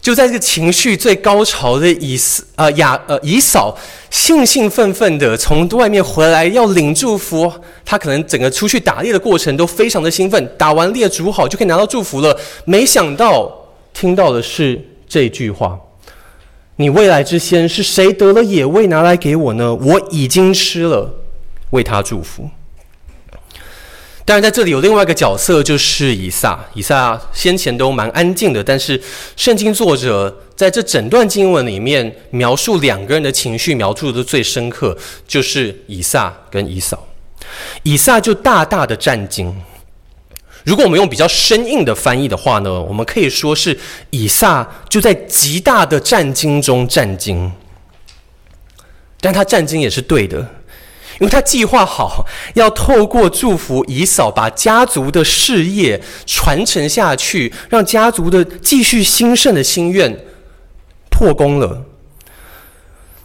[0.02, 2.18] 就在这个情绪最高潮的以
[2.56, 3.78] 呃亚呃以扫
[4.10, 7.52] 兴兴奋奋的从外面回来要领祝福，
[7.86, 12.36] 他可能整个出去打猎的过程都非常的兴奋，打完猎煮好就可以拿到祝福了。
[12.66, 13.52] 没想到
[13.94, 15.78] 听到的是这句话。
[16.78, 19.74] 你未来之先是谁得了野味拿来给我呢？
[19.74, 21.12] 我已经吃了，
[21.72, 22.50] 为他祝福。
[24.24, 26.60] 当然，在这里有另外一个角色，就是以撒。
[26.74, 29.02] 以撒先前都蛮安静的，但是
[29.36, 34.96] 圣经作者在这整段经文里面描述两个人的情绪，描述的最深刻，
[35.28, 37.08] 就是以撒跟以扫。
[37.84, 39.56] 以撒就大大的震惊。
[40.68, 47.50] 如果我们用比较生硬的翻译的话呢，我们可以说是以撒就在极大的战惊中战惊，
[49.22, 50.40] 但他战惊也是对的，
[51.22, 60.20] 因为他计划好要透过祝福以扫，把家族的事业传承下去，让家族的继续兴盛的心愿
[61.10, 61.86] 破功了。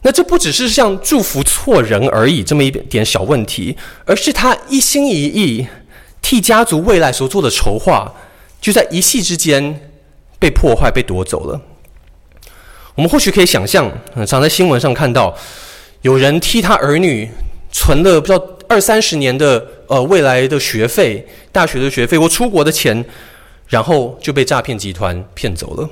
[0.03, 5.67] 那这不只是像祝福错人而已这么一点小问题，而是他一心一意。
[6.23, 8.15] 替家族未来所做的筹划，
[8.61, 9.91] 就在一夕之间
[10.39, 11.61] 被破坏、被夺走了。
[12.95, 13.91] 我们或许可以想象，
[14.27, 15.37] 常在新闻上看到，
[16.03, 17.29] 有人替他儿女
[17.71, 23.05] 存了不知道二三十年的呃未来的学费、大学的学费或出国的钱，
[23.69, 25.91] 然后就被诈骗集团骗走了。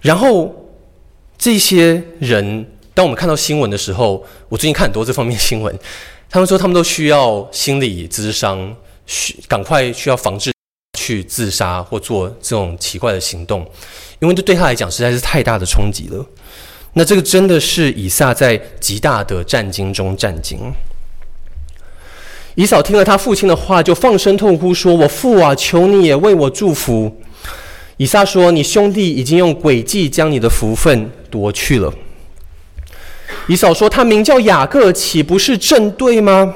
[0.00, 0.68] 然后
[1.38, 5.78] 这些人，当我们看到新闻的时候，我最近看很多这方面新闻。
[6.34, 8.74] 他们说，他们都需要心理咨商，
[9.06, 10.52] 需赶快需要防治
[10.98, 13.60] 去自杀或做这种奇怪的行动，
[14.18, 16.26] 因为这对他来讲实在是太大的冲击了。
[16.94, 20.58] 那这个真的是以撒在极大的战惊中战惊。
[22.56, 27.22] 以扫听了他父亲的话，就放声痛哭，说：“我父啊，求你也为我祝福。”
[27.96, 31.94] 以撒说：“你兄弟已经用诡计将你的福分夺去了。”
[33.46, 36.54] 以扫说：“他名叫雅各，岂不是正对吗？”，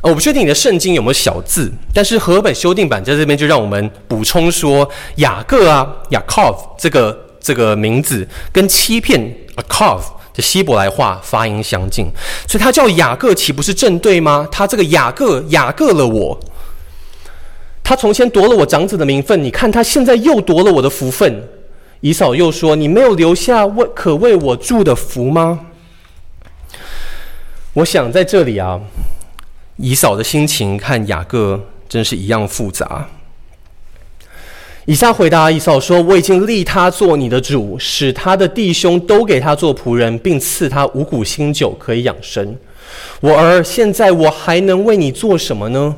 [0.00, 9.20] 我不确定你的圣经有没有小字，但是和本修订版在这边就让我们补充说，雅各啊雅 a 夫这个这个名字跟欺骗
[9.56, 10.00] Akov
[10.32, 12.06] 的希伯来话发音相近，
[12.46, 14.48] 所以他叫雅各，岂不是正对吗？
[14.52, 16.38] 他这个雅各雅各了我，
[17.82, 21.42] 他从前夺了我长子的名分，你看他现在又夺了我的福分。
[22.00, 25.66] 以扫又说：“你没有留下为可为我祝的福吗？”
[27.74, 28.80] 我想在这里啊，
[29.76, 33.08] 以扫的心情和雅各真是一样复杂。
[34.86, 42.56] 以撒回答以扫说：“我已经立他做你的主，使他的弟兄都给他做仆人，并赐他五谷新酒可以养生。
[43.20, 45.96] 我儿，现在我还能为你做什么呢？”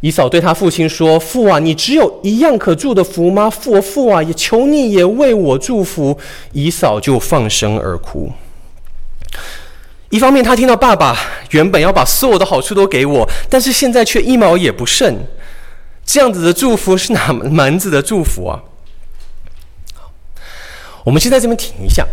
[0.00, 3.50] 以扫对他父亲说：“父啊，你只有一样可祝的福吗？
[3.50, 6.18] 父啊，父啊，也求你也为我祝福。”
[6.52, 8.32] 以扫就放声而哭。
[10.08, 11.16] 一方面，他听到爸爸
[11.50, 15.16] 原本要把所有的好处都给我，但是现在却一毛也不剩。
[16.04, 18.62] 这样子的祝福是哪门子的祝福啊？
[21.04, 22.06] 我们先在这边停一下，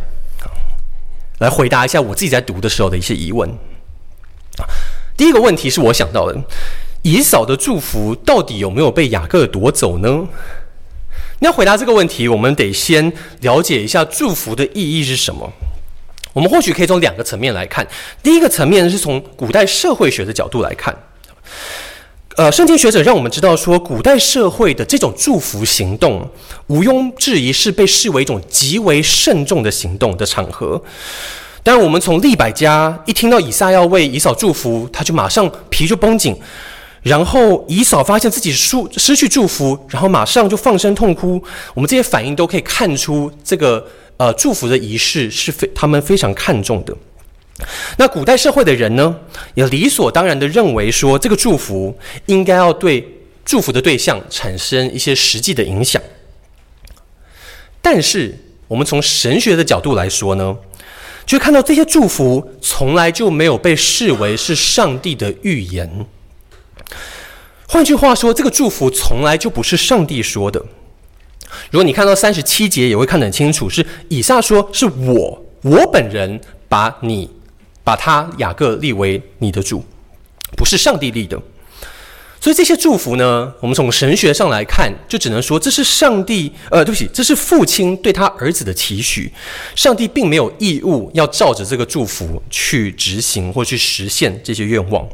[1.39, 3.50] 来回答一下我自己在读的时候的一些疑问。
[5.15, 6.38] 第一个问题是我想到的。
[7.04, 10.28] 以扫的祝福到底有没有被雅各夺走呢？
[11.40, 15.52] 要回答这个问题，我们得先了解一下祝福的意义是什么。
[16.34, 17.88] 我们或许可以从两个层面来看。
[18.22, 20.96] 第一个层面是从古代社会学的角度来看。
[22.36, 26.30] 呃，圣经学者让我们知道说，古代社会的这种祝福行动，
[26.68, 30.80] 毋庸置疑是被视为一种极为慎重的行动的场合。
[31.64, 36.36] 当然，我们从利百加一听到以撒要为以扫祝福，他就马上皮就绷紧。
[37.08, 41.41] 然后以扫发现自己失失去祝福，然后马上就放声痛哭。
[41.74, 46.96] 我们这些反应都可以看出，这个呃祝福的仪式是非他们非常看重的。
[47.98, 49.15] 那古代社会的人呢，
[49.56, 53.08] 也理所当然的认为说，这个祝福应该要对
[53.46, 56.02] 祝福的对象产生一些实际的影响。
[57.82, 60.56] 但是，我们从神学的角度来说呢，
[61.25, 66.06] 就看到这些祝福从来就没有被视为是上帝的预言。
[67.68, 70.60] 换句话说，这个祝福从来就不是上帝说的。
[71.70, 77.30] 如果你看到三十七节，也会看得很清楚，是以撒说：“是我，我本人把你。”
[77.88, 79.82] 把他雅各立为你的主，
[80.58, 81.42] 不是上帝立的，
[82.42, 89.32] 所以这些祝福呢，我们从神学上来看，就只能说这是上帝，呃，对不起，这是父亲对他儿子的期许，
[89.74, 95.08] 上帝并没有义务要照着这个祝福去执行或去实现这些愿望。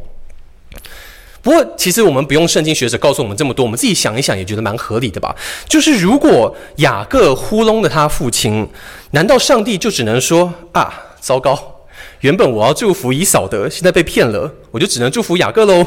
[1.43, 5.35] 不过，其实我们不用圣经学者告诉我们这么多，我们自己想一想也觉得蛮合理的吧？
[5.67, 8.65] 就是如果雅各糊弄了他父亲，
[9.11, 11.81] 难道上帝就只能说啊，糟糕？
[12.21, 15.85] 原本我要祝福以扫的，现在被骗了，我就只能祝福雅各喽。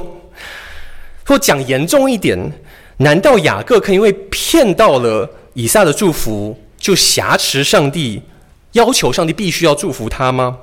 [1.24, 2.52] 或讲严重一点，
[2.98, 8.20] 难道雅各可以因为骗到了以撒的祝福，就挟持上帝，
[8.72, 10.58] 要求上帝必须要祝福他吗？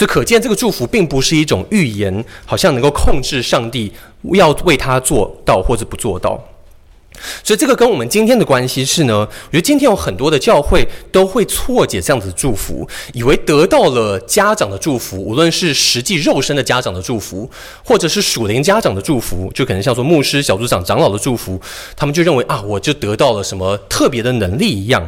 [0.00, 3.92] 所以可见，这个祝福并不是一种预言，好像能够控制上帝
[4.32, 6.42] 要为他做到或者不做到。
[7.44, 17.50] 所以这个跟我们今天的关系是呢，我觉得今天有很多的教会都会错解这样子的祝福，以为得到了家长的祝福，无论是实际肉身的家长的祝福，
[17.84, 21.60] 或者是属灵家长的祝福，就可能像说牧师、小组长、长老的祝福，
[21.94, 25.06] 他们就认为啊，我就得到了什么特别的能力一样。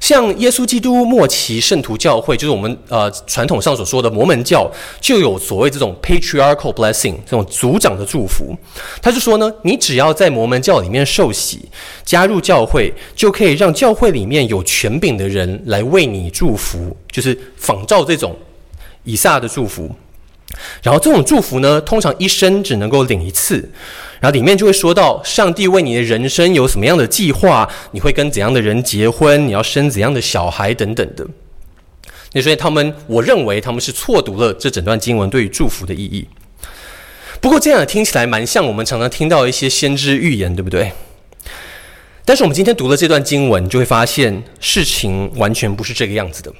[0.00, 8.56] 像耶稣基督末期圣徒教会，就是我们呃传统上所说的摩门教，就有所谓这种 patriarchal blessing 这种族长的祝福。
[9.02, 11.68] 他就说呢，你只要在摩门教里面受洗，
[12.04, 18.36] 加入教会，就可以让教会里面有权柄的人来为你祝福，就是仿照这种
[19.02, 19.90] 以撒的祝福。
[20.82, 23.68] 然后这种祝福呢，通常一生只能够领一次。
[24.20, 27.68] 然后里面就会说到，上帝为你的人生有什么样的计划？
[27.92, 29.46] 你会跟怎样的人结婚？
[29.46, 31.26] 你要生怎样的小孩等等的。
[32.32, 36.26] 那所以他们，我认为他们是错读了这整段经文对于祝福的意义。
[37.40, 40.92] 不过这样听起来蛮像我们常常听到一些先知预言，对不对？
[42.24, 46.52] 但是我们今天读了这段经文，就会发现事情完全不是这个样子的。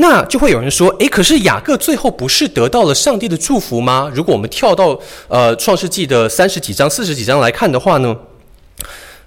[0.00, 4.10] 那就会有人说，诶，可是雅各最后不是得到了上帝的祝福吗？
[4.14, 4.98] 如果我们跳到
[5.28, 8.16] 呃创世纪的三十几章、四十几章来看的话呢，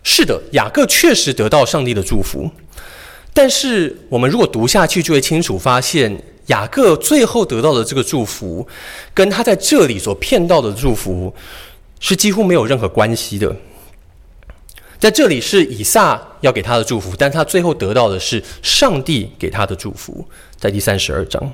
[0.02, 2.50] 是的，雅各确实得到上帝的祝福。
[3.36, 8.68] 但是我们如果读下去，就会清楚发现，雅各最后得到的这个祝福，
[9.14, 11.32] 跟他在这里所骗到的祝福，
[12.00, 13.56] 是几乎没有任何关系的。
[15.04, 20.26] 在这里是以撒要给他的祝福，但他最后得到的是上帝给他的祝福，
[20.58, 21.54] 在第三十二章。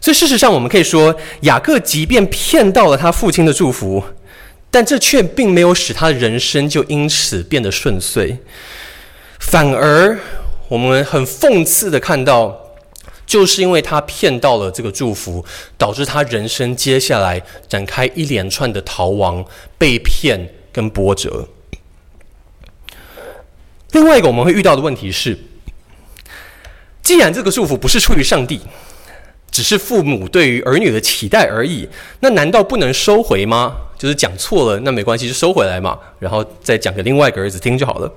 [0.00, 4.02] 所以事实上，我们可以说，雅各即便骗到了他父亲的祝福，
[4.70, 8.38] 但这却并没有使他的人生就因此变得顺遂。
[9.38, 10.18] 反而，
[10.68, 12.58] 我们很讽刺的看到，
[13.26, 15.44] 就是因为他骗到了这个祝福，
[15.76, 19.44] 导致他人生接下来展开一连串的逃亡、
[19.76, 21.46] 被骗跟波折。
[23.92, 25.36] 另外一个我们会遇到的问题是，
[27.02, 28.60] 既然这个祝福不是出于上帝，
[29.50, 31.88] 只是父母对于儿女的期待而已，
[32.20, 33.76] 那难道不能收回吗？
[33.98, 38.10] 就是讲错了，那没关系，就收回来嘛，然后再讲给另外一个儿子听就好了。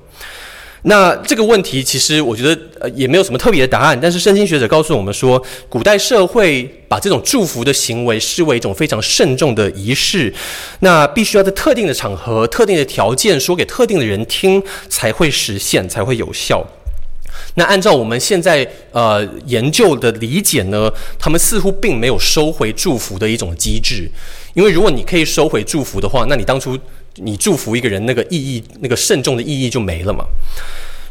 [0.86, 10.34] 那这个问题其实我觉得呃也没有什么特别的答案，但是圣经学者告诉我们说，古代社会把这种祝福的行为视为一种非常慎重的仪式，
[10.82, 16.62] 那必须要在特定的场合、特定的条件说给特定的人听才会实现，才会有效。
[17.56, 24.12] 那按照我们现在呃研究的理解呢，他们似乎并没有收回祝福的一种机制，
[24.54, 26.78] 因为如果你可以收回祝福的话，那你当初。
[27.16, 30.26] 你祝福一个人，那个意义，那个慎重的意义就没了嘛。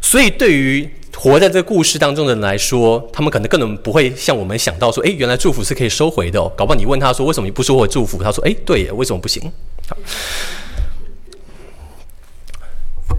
[0.01, 6.51] 所以，对于活在这个故事当中的人来说，他们可能根本不会像我们想到说，诶，原来祝福是可以收回的哦。
[6.57, 8.21] 搞不好你问他说，为什么你不收回祝福？
[8.21, 9.49] 他说，诶，对耶，为什么不行？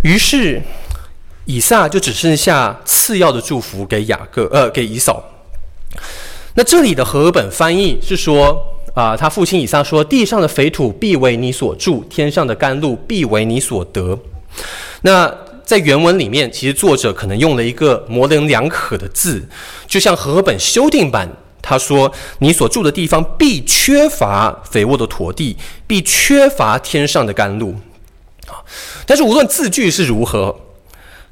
[0.02, 0.60] 于是，
[1.46, 5.24] 以撒就只剩下次要的祝福给雅各，呃，给以扫。
[6.54, 8.73] 那这里的和本翻译是说。
[8.94, 14.18] 啊、他父亲以撒说：“地上的肥土必为你所住，天上的甘露必为你所得。”
[15.02, 15.32] 那
[15.64, 19.48] 在原文里面，其实作者可能用了一个模棱两可的字，
[19.86, 21.28] 就像和本修订版
[21.60, 27.74] 他说：“你所住的地方必缺乏肥沃的土地，必缺乏天上的甘露。”
[28.46, 28.60] 啊，
[29.06, 30.54] 但是无论字句是如何，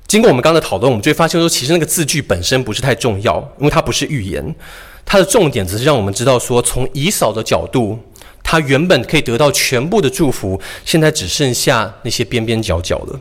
[0.06, 4.54] 经过我们刚刚的讨论，我们就会发现说，其实那个字句本身不是太重要，因为它不是预言，
[5.12, 7.98] 它的重点只是让我们知道说，从以扫的角度，
[8.42, 13.20] 他原本可以得到全部的祝福，现在只剩下那些边边角角了。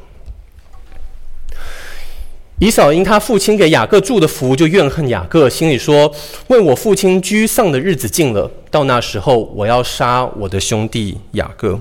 [2.59, 6.09] 以扫因他父亲给雅各祝的福，就怨恨雅各，心里说
[6.47, 11.77] ：“为我父亲居丧的日子近了，到那时候，我要杀我的兄弟雅各。”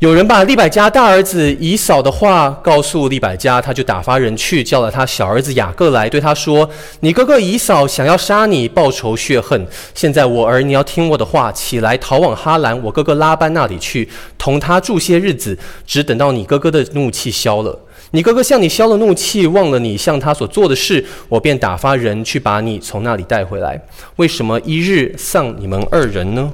[0.00, 6.70] 有人把利百加大儿子以扫的话告诉利百加，他就打发人去叫了他小儿子雅各来，对他说
[7.00, 9.66] ：“你哥哥以扫想要杀你，报仇血恨。
[9.94, 17.78] 现在我儿，你要听我的话，起来逃往哈兰，我哥哥拉班那里去，同他住些日子，只等到你哥哥的怒气消了。”
[18.12, 23.78] 你哥哥向你消了怒气，忘了你向他所做的事，我便打发人去把你从那里带回来。
[24.16, 26.50] 为什么一日丧你们二人呢？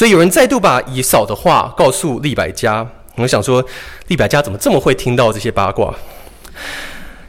[0.00, 2.90] 所以有人再度把以扫的话告诉利百加。
[3.16, 3.62] 我想说，
[4.06, 5.94] 利百加怎么这么会听到这些八卦？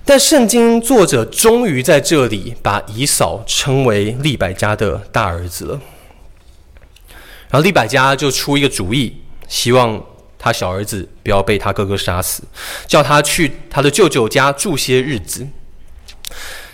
[0.06, 5.82] 但圣经作者终于在这里把以扫称为利百加的大儿子了。
[7.50, 9.18] 然后利百加就出一个主意，
[9.50, 10.02] 希望。
[10.40, 12.42] 他小儿子不要被他哥哥杀死，
[12.88, 15.46] 叫他去他的舅舅家住些日子。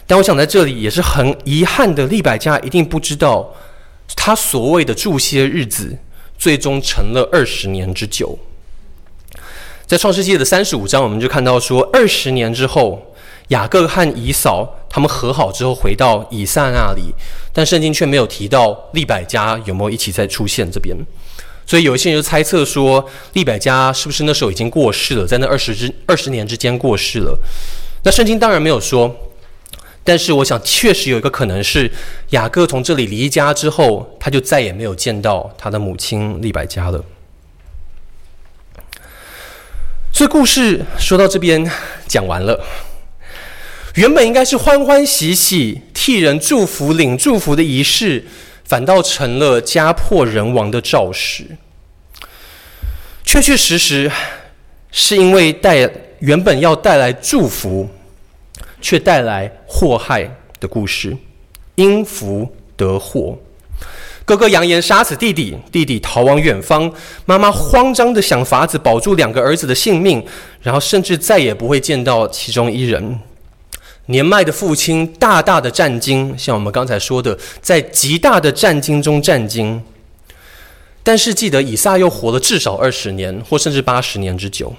[0.06, 3.54] 但我想在这里也是很遗憾的，利百加一定不知道，
[4.16, 5.98] 他所谓的住些日子，
[6.38, 8.38] 最终成了二十年之久。
[9.86, 13.14] 在创世记的三十五章，我们就看到说，二十年之后，
[13.50, 17.14] 雅各和以扫他们和好之后回到以撒那里，
[17.54, 20.94] 但圣经却没有提到利百加有没有一起再出现这边。
[21.66, 27.38] 所以有一些人猜测说，利百加是不是那时候已经过世了，在那二十之二十年之间过世了？
[28.04, 29.14] 那圣经当然没有说，
[30.08, 31.92] 但是我想确实有一个可能是，
[32.30, 37.04] 雅各从这里离家之后，他就再也没有见到他的母亲利百加了。
[40.14, 41.70] 所以故事说到这边
[42.08, 42.64] 讲完了，
[43.96, 48.24] 原本应该是欢欢喜喜替人祝福、领祝福的仪式。
[48.64, 51.46] 反倒成了家破人亡的肇事，
[53.24, 54.12] 确确实实
[54.92, 55.90] 是因为带
[56.20, 57.90] 原本要带来祝福，
[58.88, 60.24] 却带来祸害
[60.62, 61.18] 的故事，
[61.76, 63.38] 因福得祸。
[64.24, 66.90] 哥哥扬言杀死弟弟，弟弟逃往远方，
[67.26, 70.26] 妈妈慌张的想法子保住两个儿子的性命，
[70.62, 73.20] 然后甚至再也不会见到其中一人。
[74.06, 79.84] 年迈的父亲大大的战惊，像我们刚才说的，在极大的战惊中战惊。
[81.04, 84.74] 但是记得以撒又活了至少二十年，或甚至八十年之久。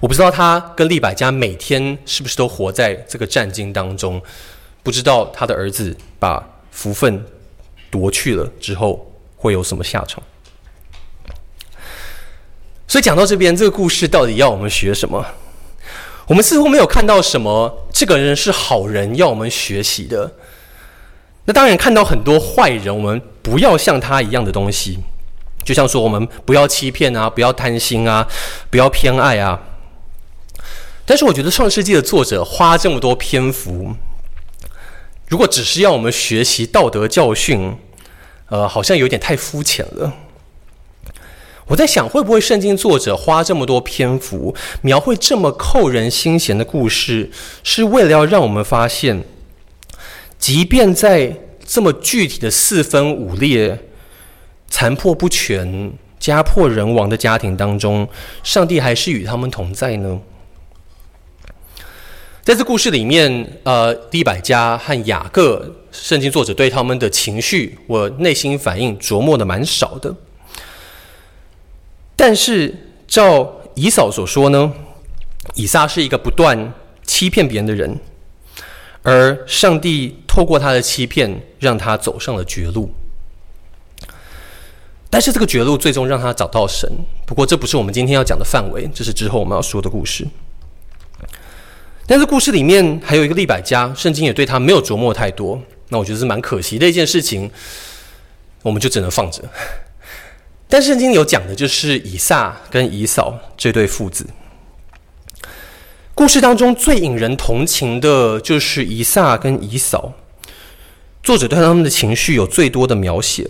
[0.00, 4.20] 我不知道他跟利百加每天是不是都活在这个战惊当中，
[4.82, 7.24] 不知道他的儿子把福分
[7.90, 10.22] 夺去了之后会有什么下场。
[12.86, 15.24] 所以讲到这边，这个故事到底要我们学什么？
[16.26, 20.30] 我们似乎没有看到什么这个人是好人要我们学习的。
[21.44, 25.00] 那当然看到很多坏人，我们不要像他一样的东西，
[25.64, 28.26] 就像说我们不要欺骗啊，不要贪心啊，
[28.70, 29.60] 不要偏爱啊。
[31.04, 33.94] 但是我觉得《创世纪》的作者花这么多篇幅，
[35.28, 37.76] 如果只是要我们学习道德教训，
[38.48, 40.12] 呃，好像有点太肤浅了。
[41.66, 47.30] 我在想，会不会圣经作者花这么多篇幅描绘这么扣人心弦的故事，
[47.62, 49.24] 是为了要让我们发现，
[50.38, 53.78] 即便在这么具体的四分五裂、
[54.72, 58.08] 残破不全、家破人亡的家庭当中，
[58.42, 60.18] 上帝还是与他们同在呢？
[62.42, 70.16] 在这故事里面，呃，利百加和雅各，圣经作者对他们的情绪，我内心反应琢磨的蛮少的。
[72.16, 72.74] 但是
[73.06, 74.72] 照以扫所说呢，
[75.54, 76.72] 以撒是一个不断
[77.04, 78.00] 欺骗别人的人，
[79.02, 82.90] 而上帝透过他的欺骗，让他走上了绝路。
[85.12, 86.90] 但是这个绝路最终让他找到神。
[87.26, 90.26] 不过这不是我们今天要讲的范围，这是之后我们要说的故事。
[92.06, 95.60] 但是故事里面还有一个利百加，圣经也对他没有琢磨太多。
[95.90, 97.50] 那我觉得是蛮可惜的一件事情，
[98.62, 99.42] 我们就只能放着。
[100.66, 104.26] 但圣经有讲的就是以撒跟以扫这对父子。
[106.14, 110.14] 故事当中最引人同情的就是以撒跟以扫，
[111.22, 113.46] 作者对他们的情绪有最多的描写。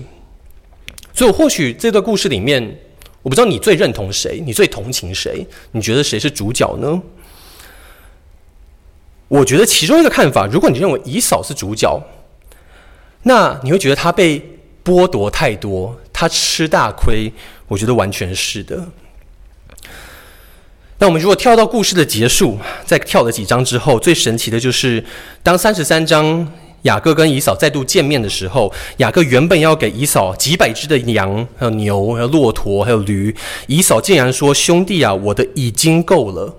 [1.15, 2.79] 所以，或许这段故事里面，
[3.23, 5.47] 我不知道你最认同谁，你最同情谁？
[5.73, 7.03] 你觉得谁是主角呢？
[9.29, 12.03] 我觉得其中一个看法，如果你认为以扫是主角，
[13.23, 15.99] 那你会觉得他被剥夺太多。
[16.13, 17.33] 他吃大亏，
[17.67, 18.87] 我觉得完全是的。
[20.99, 25.05] 那我们如果跳到故事的结束，再跳了几章之后，最神奇的就是
[25.43, 26.47] 当三十三章
[26.83, 33.35] 雅各跟以扫再度见面的时候，雅各原本要给以扫几百只的羊、还有牛、还有骆驼、还有驴，
[33.67, 36.55] 以扫竟然说：“兄弟啊，我的已经够了。”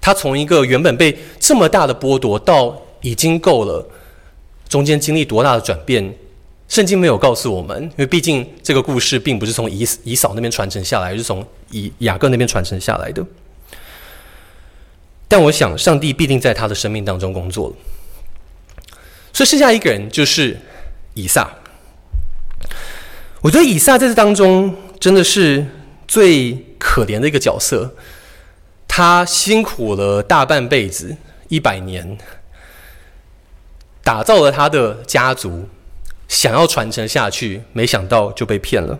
[0.00, 3.84] 他从一个原本被这么大的剥夺到已经够了，
[4.68, 6.14] 中间经历多大的转变？
[6.68, 13.24] 圣经没有告诉我们，因为毕竟这个故事并不是从以以扫那边传承下来，而是从以雅各那边传承下来的。
[15.28, 17.74] 但我想，上帝必定在他的生命当中工作了。
[19.36, 20.58] 所以剩下一个人就是
[21.12, 21.46] 以撒。
[23.42, 25.66] 我觉得以撒在这当中真的是
[26.08, 27.94] 最可怜的一个角色。
[28.88, 31.18] 他辛苦了大半辈子，
[31.48, 32.16] 一百年，
[34.02, 35.68] 打造了他的家族，
[36.26, 38.98] 想要传承下去，没想到就被骗了。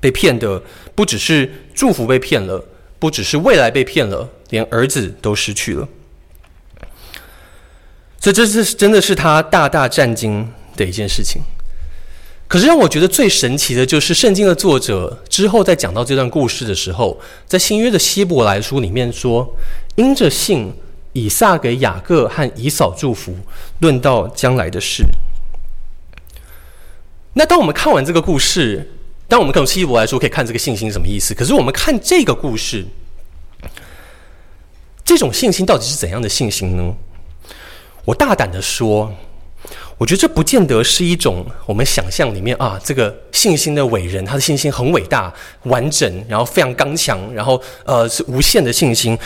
[0.00, 0.62] 被骗的
[0.94, 2.64] 不只是祝福被骗了，
[2.98, 5.86] 不只是未来被骗了，连儿子都失去了。
[8.20, 10.46] 所以这是真的是他大大战惊
[10.76, 11.42] 的一件事情。
[12.46, 19.56] 可是让我觉得最神奇的就是圣经的作者之后在讲到这段故事的时候，在新约的希伯来书里面说，
[19.94, 20.72] 因着信，
[21.12, 23.36] 以撒给雅各和以扫祝福，
[23.78, 25.04] 论到将来的事。
[27.34, 28.90] 那当我们看完这个故事，
[29.28, 31.32] 当我们看希伯来说可以看这个信心什么意思？
[31.32, 32.84] 可是我们看这个故事，
[35.04, 36.92] 这种信心到底是怎样的信心呢？
[38.10, 39.14] 我大胆的说，
[39.96, 45.32] 我觉得这不见得是一种我们想象里面啊，这个信心的伟人，他的信心很伟大、
[45.64, 49.16] 完整，然后非常刚强，然后呃是无限的信心。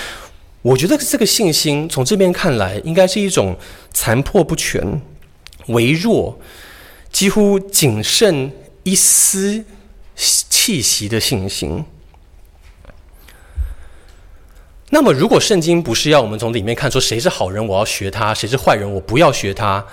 [0.61, 3.57] 我觉得这个信心从这边看来，应该是一种
[3.91, 5.01] 残破不全、
[5.68, 6.39] 微弱、
[7.11, 9.64] 几乎仅剩一丝
[10.14, 11.82] 气息的信心。
[14.95, 19.84] 那么，如果圣经不是要我们从里面看出谁是好人，我要学他；谁是坏人，我不要学他。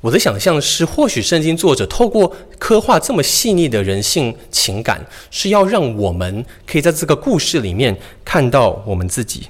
[0.00, 9.46] 我的想象是，或许圣经作者透过刻画这么细腻的人性情感，是要让我们可以在这个故事里面看到我们自己。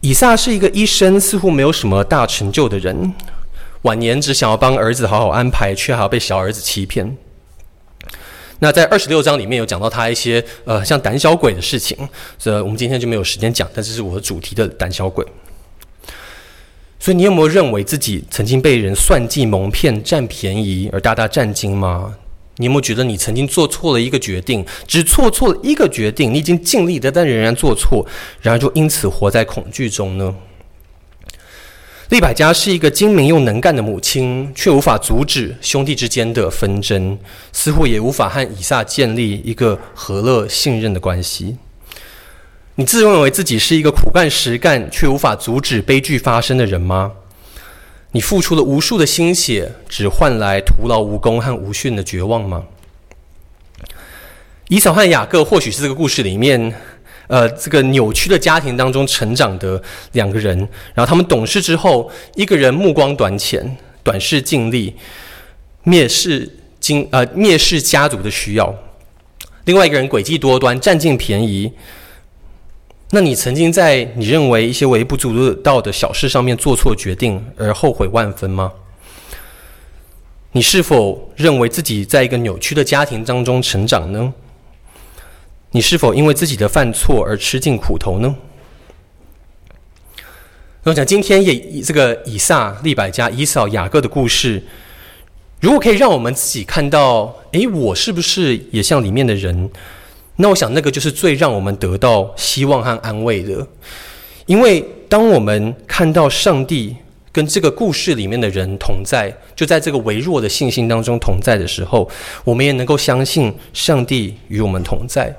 [0.00, 3.12] 以撒是一个一生似乎没有什么大成就的人，
[3.82, 7.18] 晚年只想要帮儿子好好安排，却还要被小儿子欺骗。
[8.60, 11.96] 那在二十六章里面有讲到他一些呃像胆小鬼的事情，
[12.38, 15.24] 这我们今天就没有时间讲，但这是我的主题的胆小鬼。
[16.98, 22.16] 所以你有没有认为自己曾经被人算计、蒙骗、占便宜而大大占惊吗？
[22.56, 28.04] 你有没有觉得你曾经做错了一个决定，只做错了一个决定，你已经尽力的，但仍然做错，
[28.42, 30.34] 然而就因此活在恐惧中呢？
[32.08, 37.18] 利百加是一个精明又能干的母亲，却无法阻止兄弟之间的纷争，
[37.52, 41.58] 似乎也无法和以撒建立一个和乐信任的关系。
[42.76, 47.12] 你自认为自己是一个苦干实干却无法阻止悲剧发生的人吗？
[48.12, 52.64] 你付出了无数的心血，只换来徒劳无功和无讯的绝望吗？
[54.68, 56.74] 以扫和雅各或许是这个故事里面。
[57.28, 59.80] 呃，这个扭曲的家庭当中成长的
[60.12, 60.58] 两个人，
[60.94, 64.94] 然后他们懂事之后，一个人目光短浅、短视近利，
[65.84, 66.50] 蔑视
[66.80, 68.66] 经呃蔑视家族的需要；
[69.66, 71.70] 另外一个人诡计多端、占尽便宜。
[73.10, 78.72] 那你曾经在你认为一些微不足道的小事上面做错决定而后悔万分吗？
[80.52, 84.32] 你是否认为自己在一个扭曲的家庭当中成长呢？
[85.78, 88.34] 你是否因为自己的犯错而吃尽苦头呢？
[90.82, 94.60] 那我想今天也这个以撒、利百加、以扫、雅各的故事，
[95.60, 99.70] 如果可以让我们自己看到，诶，我是不是也像里面的人？
[100.34, 103.64] 那我想那个就是最让我们得到希望和安慰的，
[104.46, 106.96] 因为当我们看到上帝
[107.30, 112.10] 跟这个故事里面的人同在，就在这个微弱的信心当中同在的时候，
[112.42, 115.32] 我们也能够相信上帝与我们同在。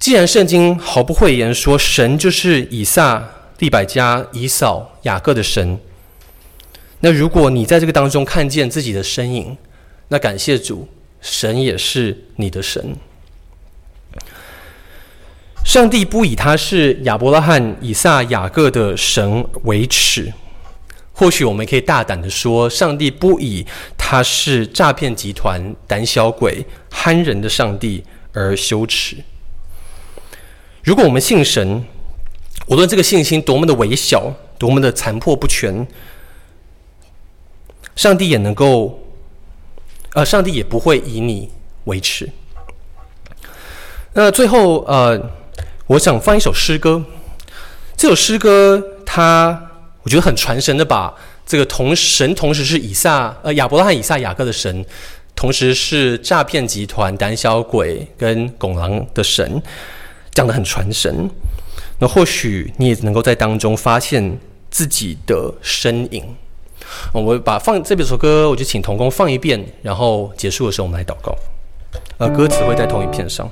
[0.00, 3.22] 既然圣经毫不讳言说神就是以撒、
[3.58, 5.78] 利百加、以扫、雅各的神，
[7.00, 9.54] 那如果你在这个当中看见自己的身影，
[10.08, 10.88] 那感谢主，
[11.20, 12.96] 神也是你的神。
[15.66, 20.32] 上帝不以他是亚伯拉罕、以撒、雅各的神为耻，
[21.12, 23.66] 或许我们可以大胆地说，上帝不以
[23.98, 29.18] 他是诈骗集团、胆小鬼、憨人的上帝而羞耻。
[30.82, 31.84] 如果我们信神，
[32.66, 35.86] 无论这个信心多么的微小，多么的残破不全，
[37.96, 38.98] 上帝也能够，
[40.14, 41.50] 呃，上帝也不会以你
[41.84, 42.30] 为耻。
[44.14, 45.30] 那最后，呃，
[45.86, 47.04] 我想放一首诗歌。
[47.96, 49.70] 这首诗歌，它
[50.02, 51.14] 我觉得很传神的，把
[51.44, 54.84] 这个同神同时是以撒呃亚伯拉罕、以撒、雅各的神，
[55.36, 59.62] 同时是诈骗集团、胆小鬼跟拱狼的神，
[60.32, 61.28] 讲得很传神。
[61.98, 64.38] 那或许你也能够在当中发现
[64.70, 66.24] 自己的身影。
[67.12, 71.36] 我把放这首歌，我就请童工放一遍，然后结束的时候我们来祷告。
[72.18, 73.48] 呃，歌词会在同一片上。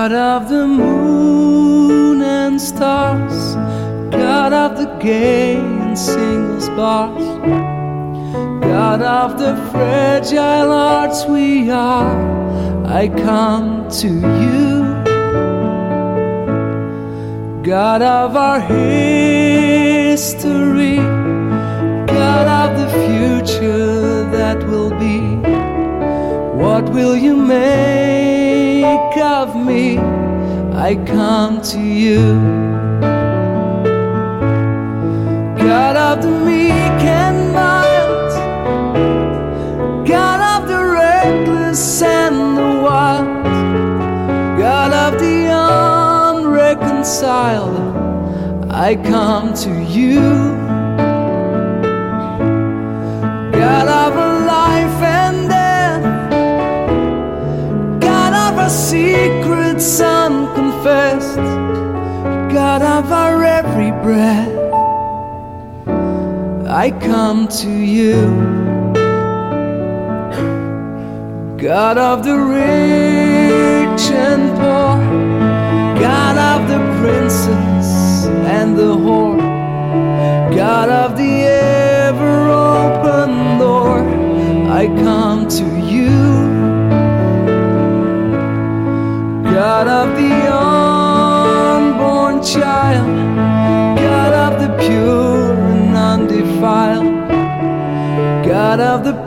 [0.00, 3.54] God of the moon and stars,
[4.10, 7.22] God of the gay and single sparks,
[8.62, 12.16] God of the fragile hearts we are,
[12.86, 14.08] I come to
[14.42, 14.70] you.
[17.62, 20.16] God of our history,
[22.16, 25.20] God of the future that will be,
[26.58, 28.19] what will you make?
[29.30, 29.96] Of me,
[30.88, 32.34] I come to you.
[35.56, 38.32] God of the meek and mild,
[40.04, 43.44] God of the reckless and the wild,
[44.58, 47.78] God of the unreconciled,
[48.68, 50.20] I come to you.
[53.52, 54.29] God of
[58.70, 61.36] secrets unconfessed,
[62.54, 64.48] God of our every breath,
[66.68, 68.14] I come to you.
[71.58, 73.29] God of the rich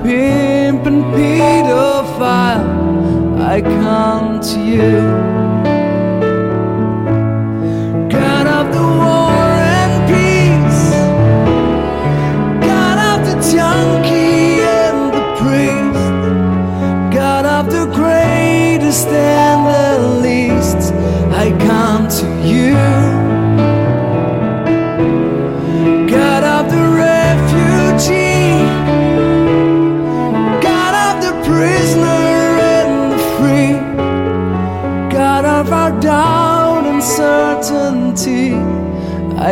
[0.03, 2.67] pimp and pedophile,
[3.41, 5.22] I come to you.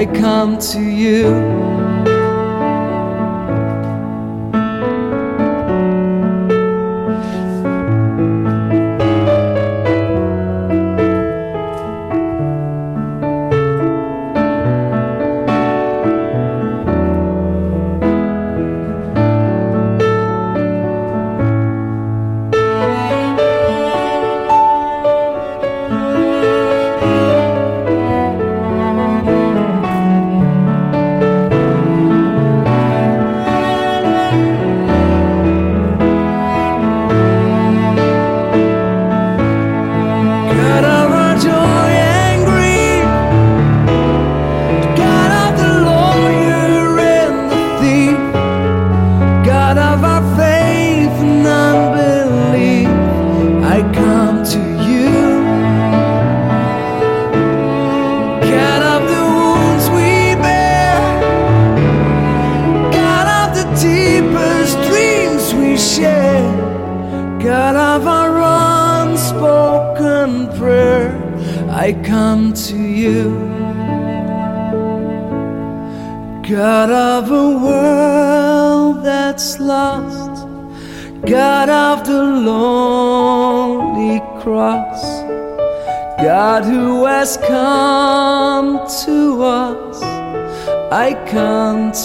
[0.02, 1.51] I come to you.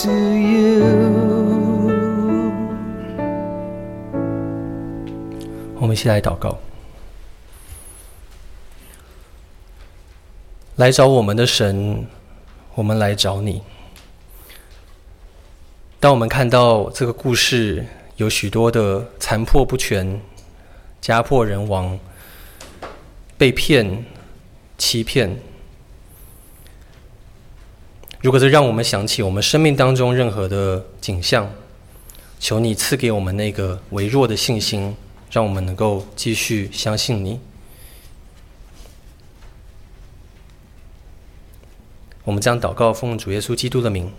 [0.07, 0.87] To you.
[5.81, 6.57] 我们一起来祷告。
[10.77, 12.07] 来找我们的神，
[12.75, 13.63] 我们来找你。
[15.99, 17.85] 当我们看到这个故事
[18.17, 20.21] 有许多的残破不全、
[21.01, 21.99] 家破人亡，
[23.37, 24.05] 被骗、
[24.79, 25.37] 欺骗。
[28.27, 31.49] 如果这让我们想起我们生命当中任何的景象，
[32.41, 34.97] 求你赐给我们那个微弱的信心，
[35.31, 37.39] 让我们能够继续相信你。
[42.25, 44.11] 我们将祷告奉主耶稣基督的名。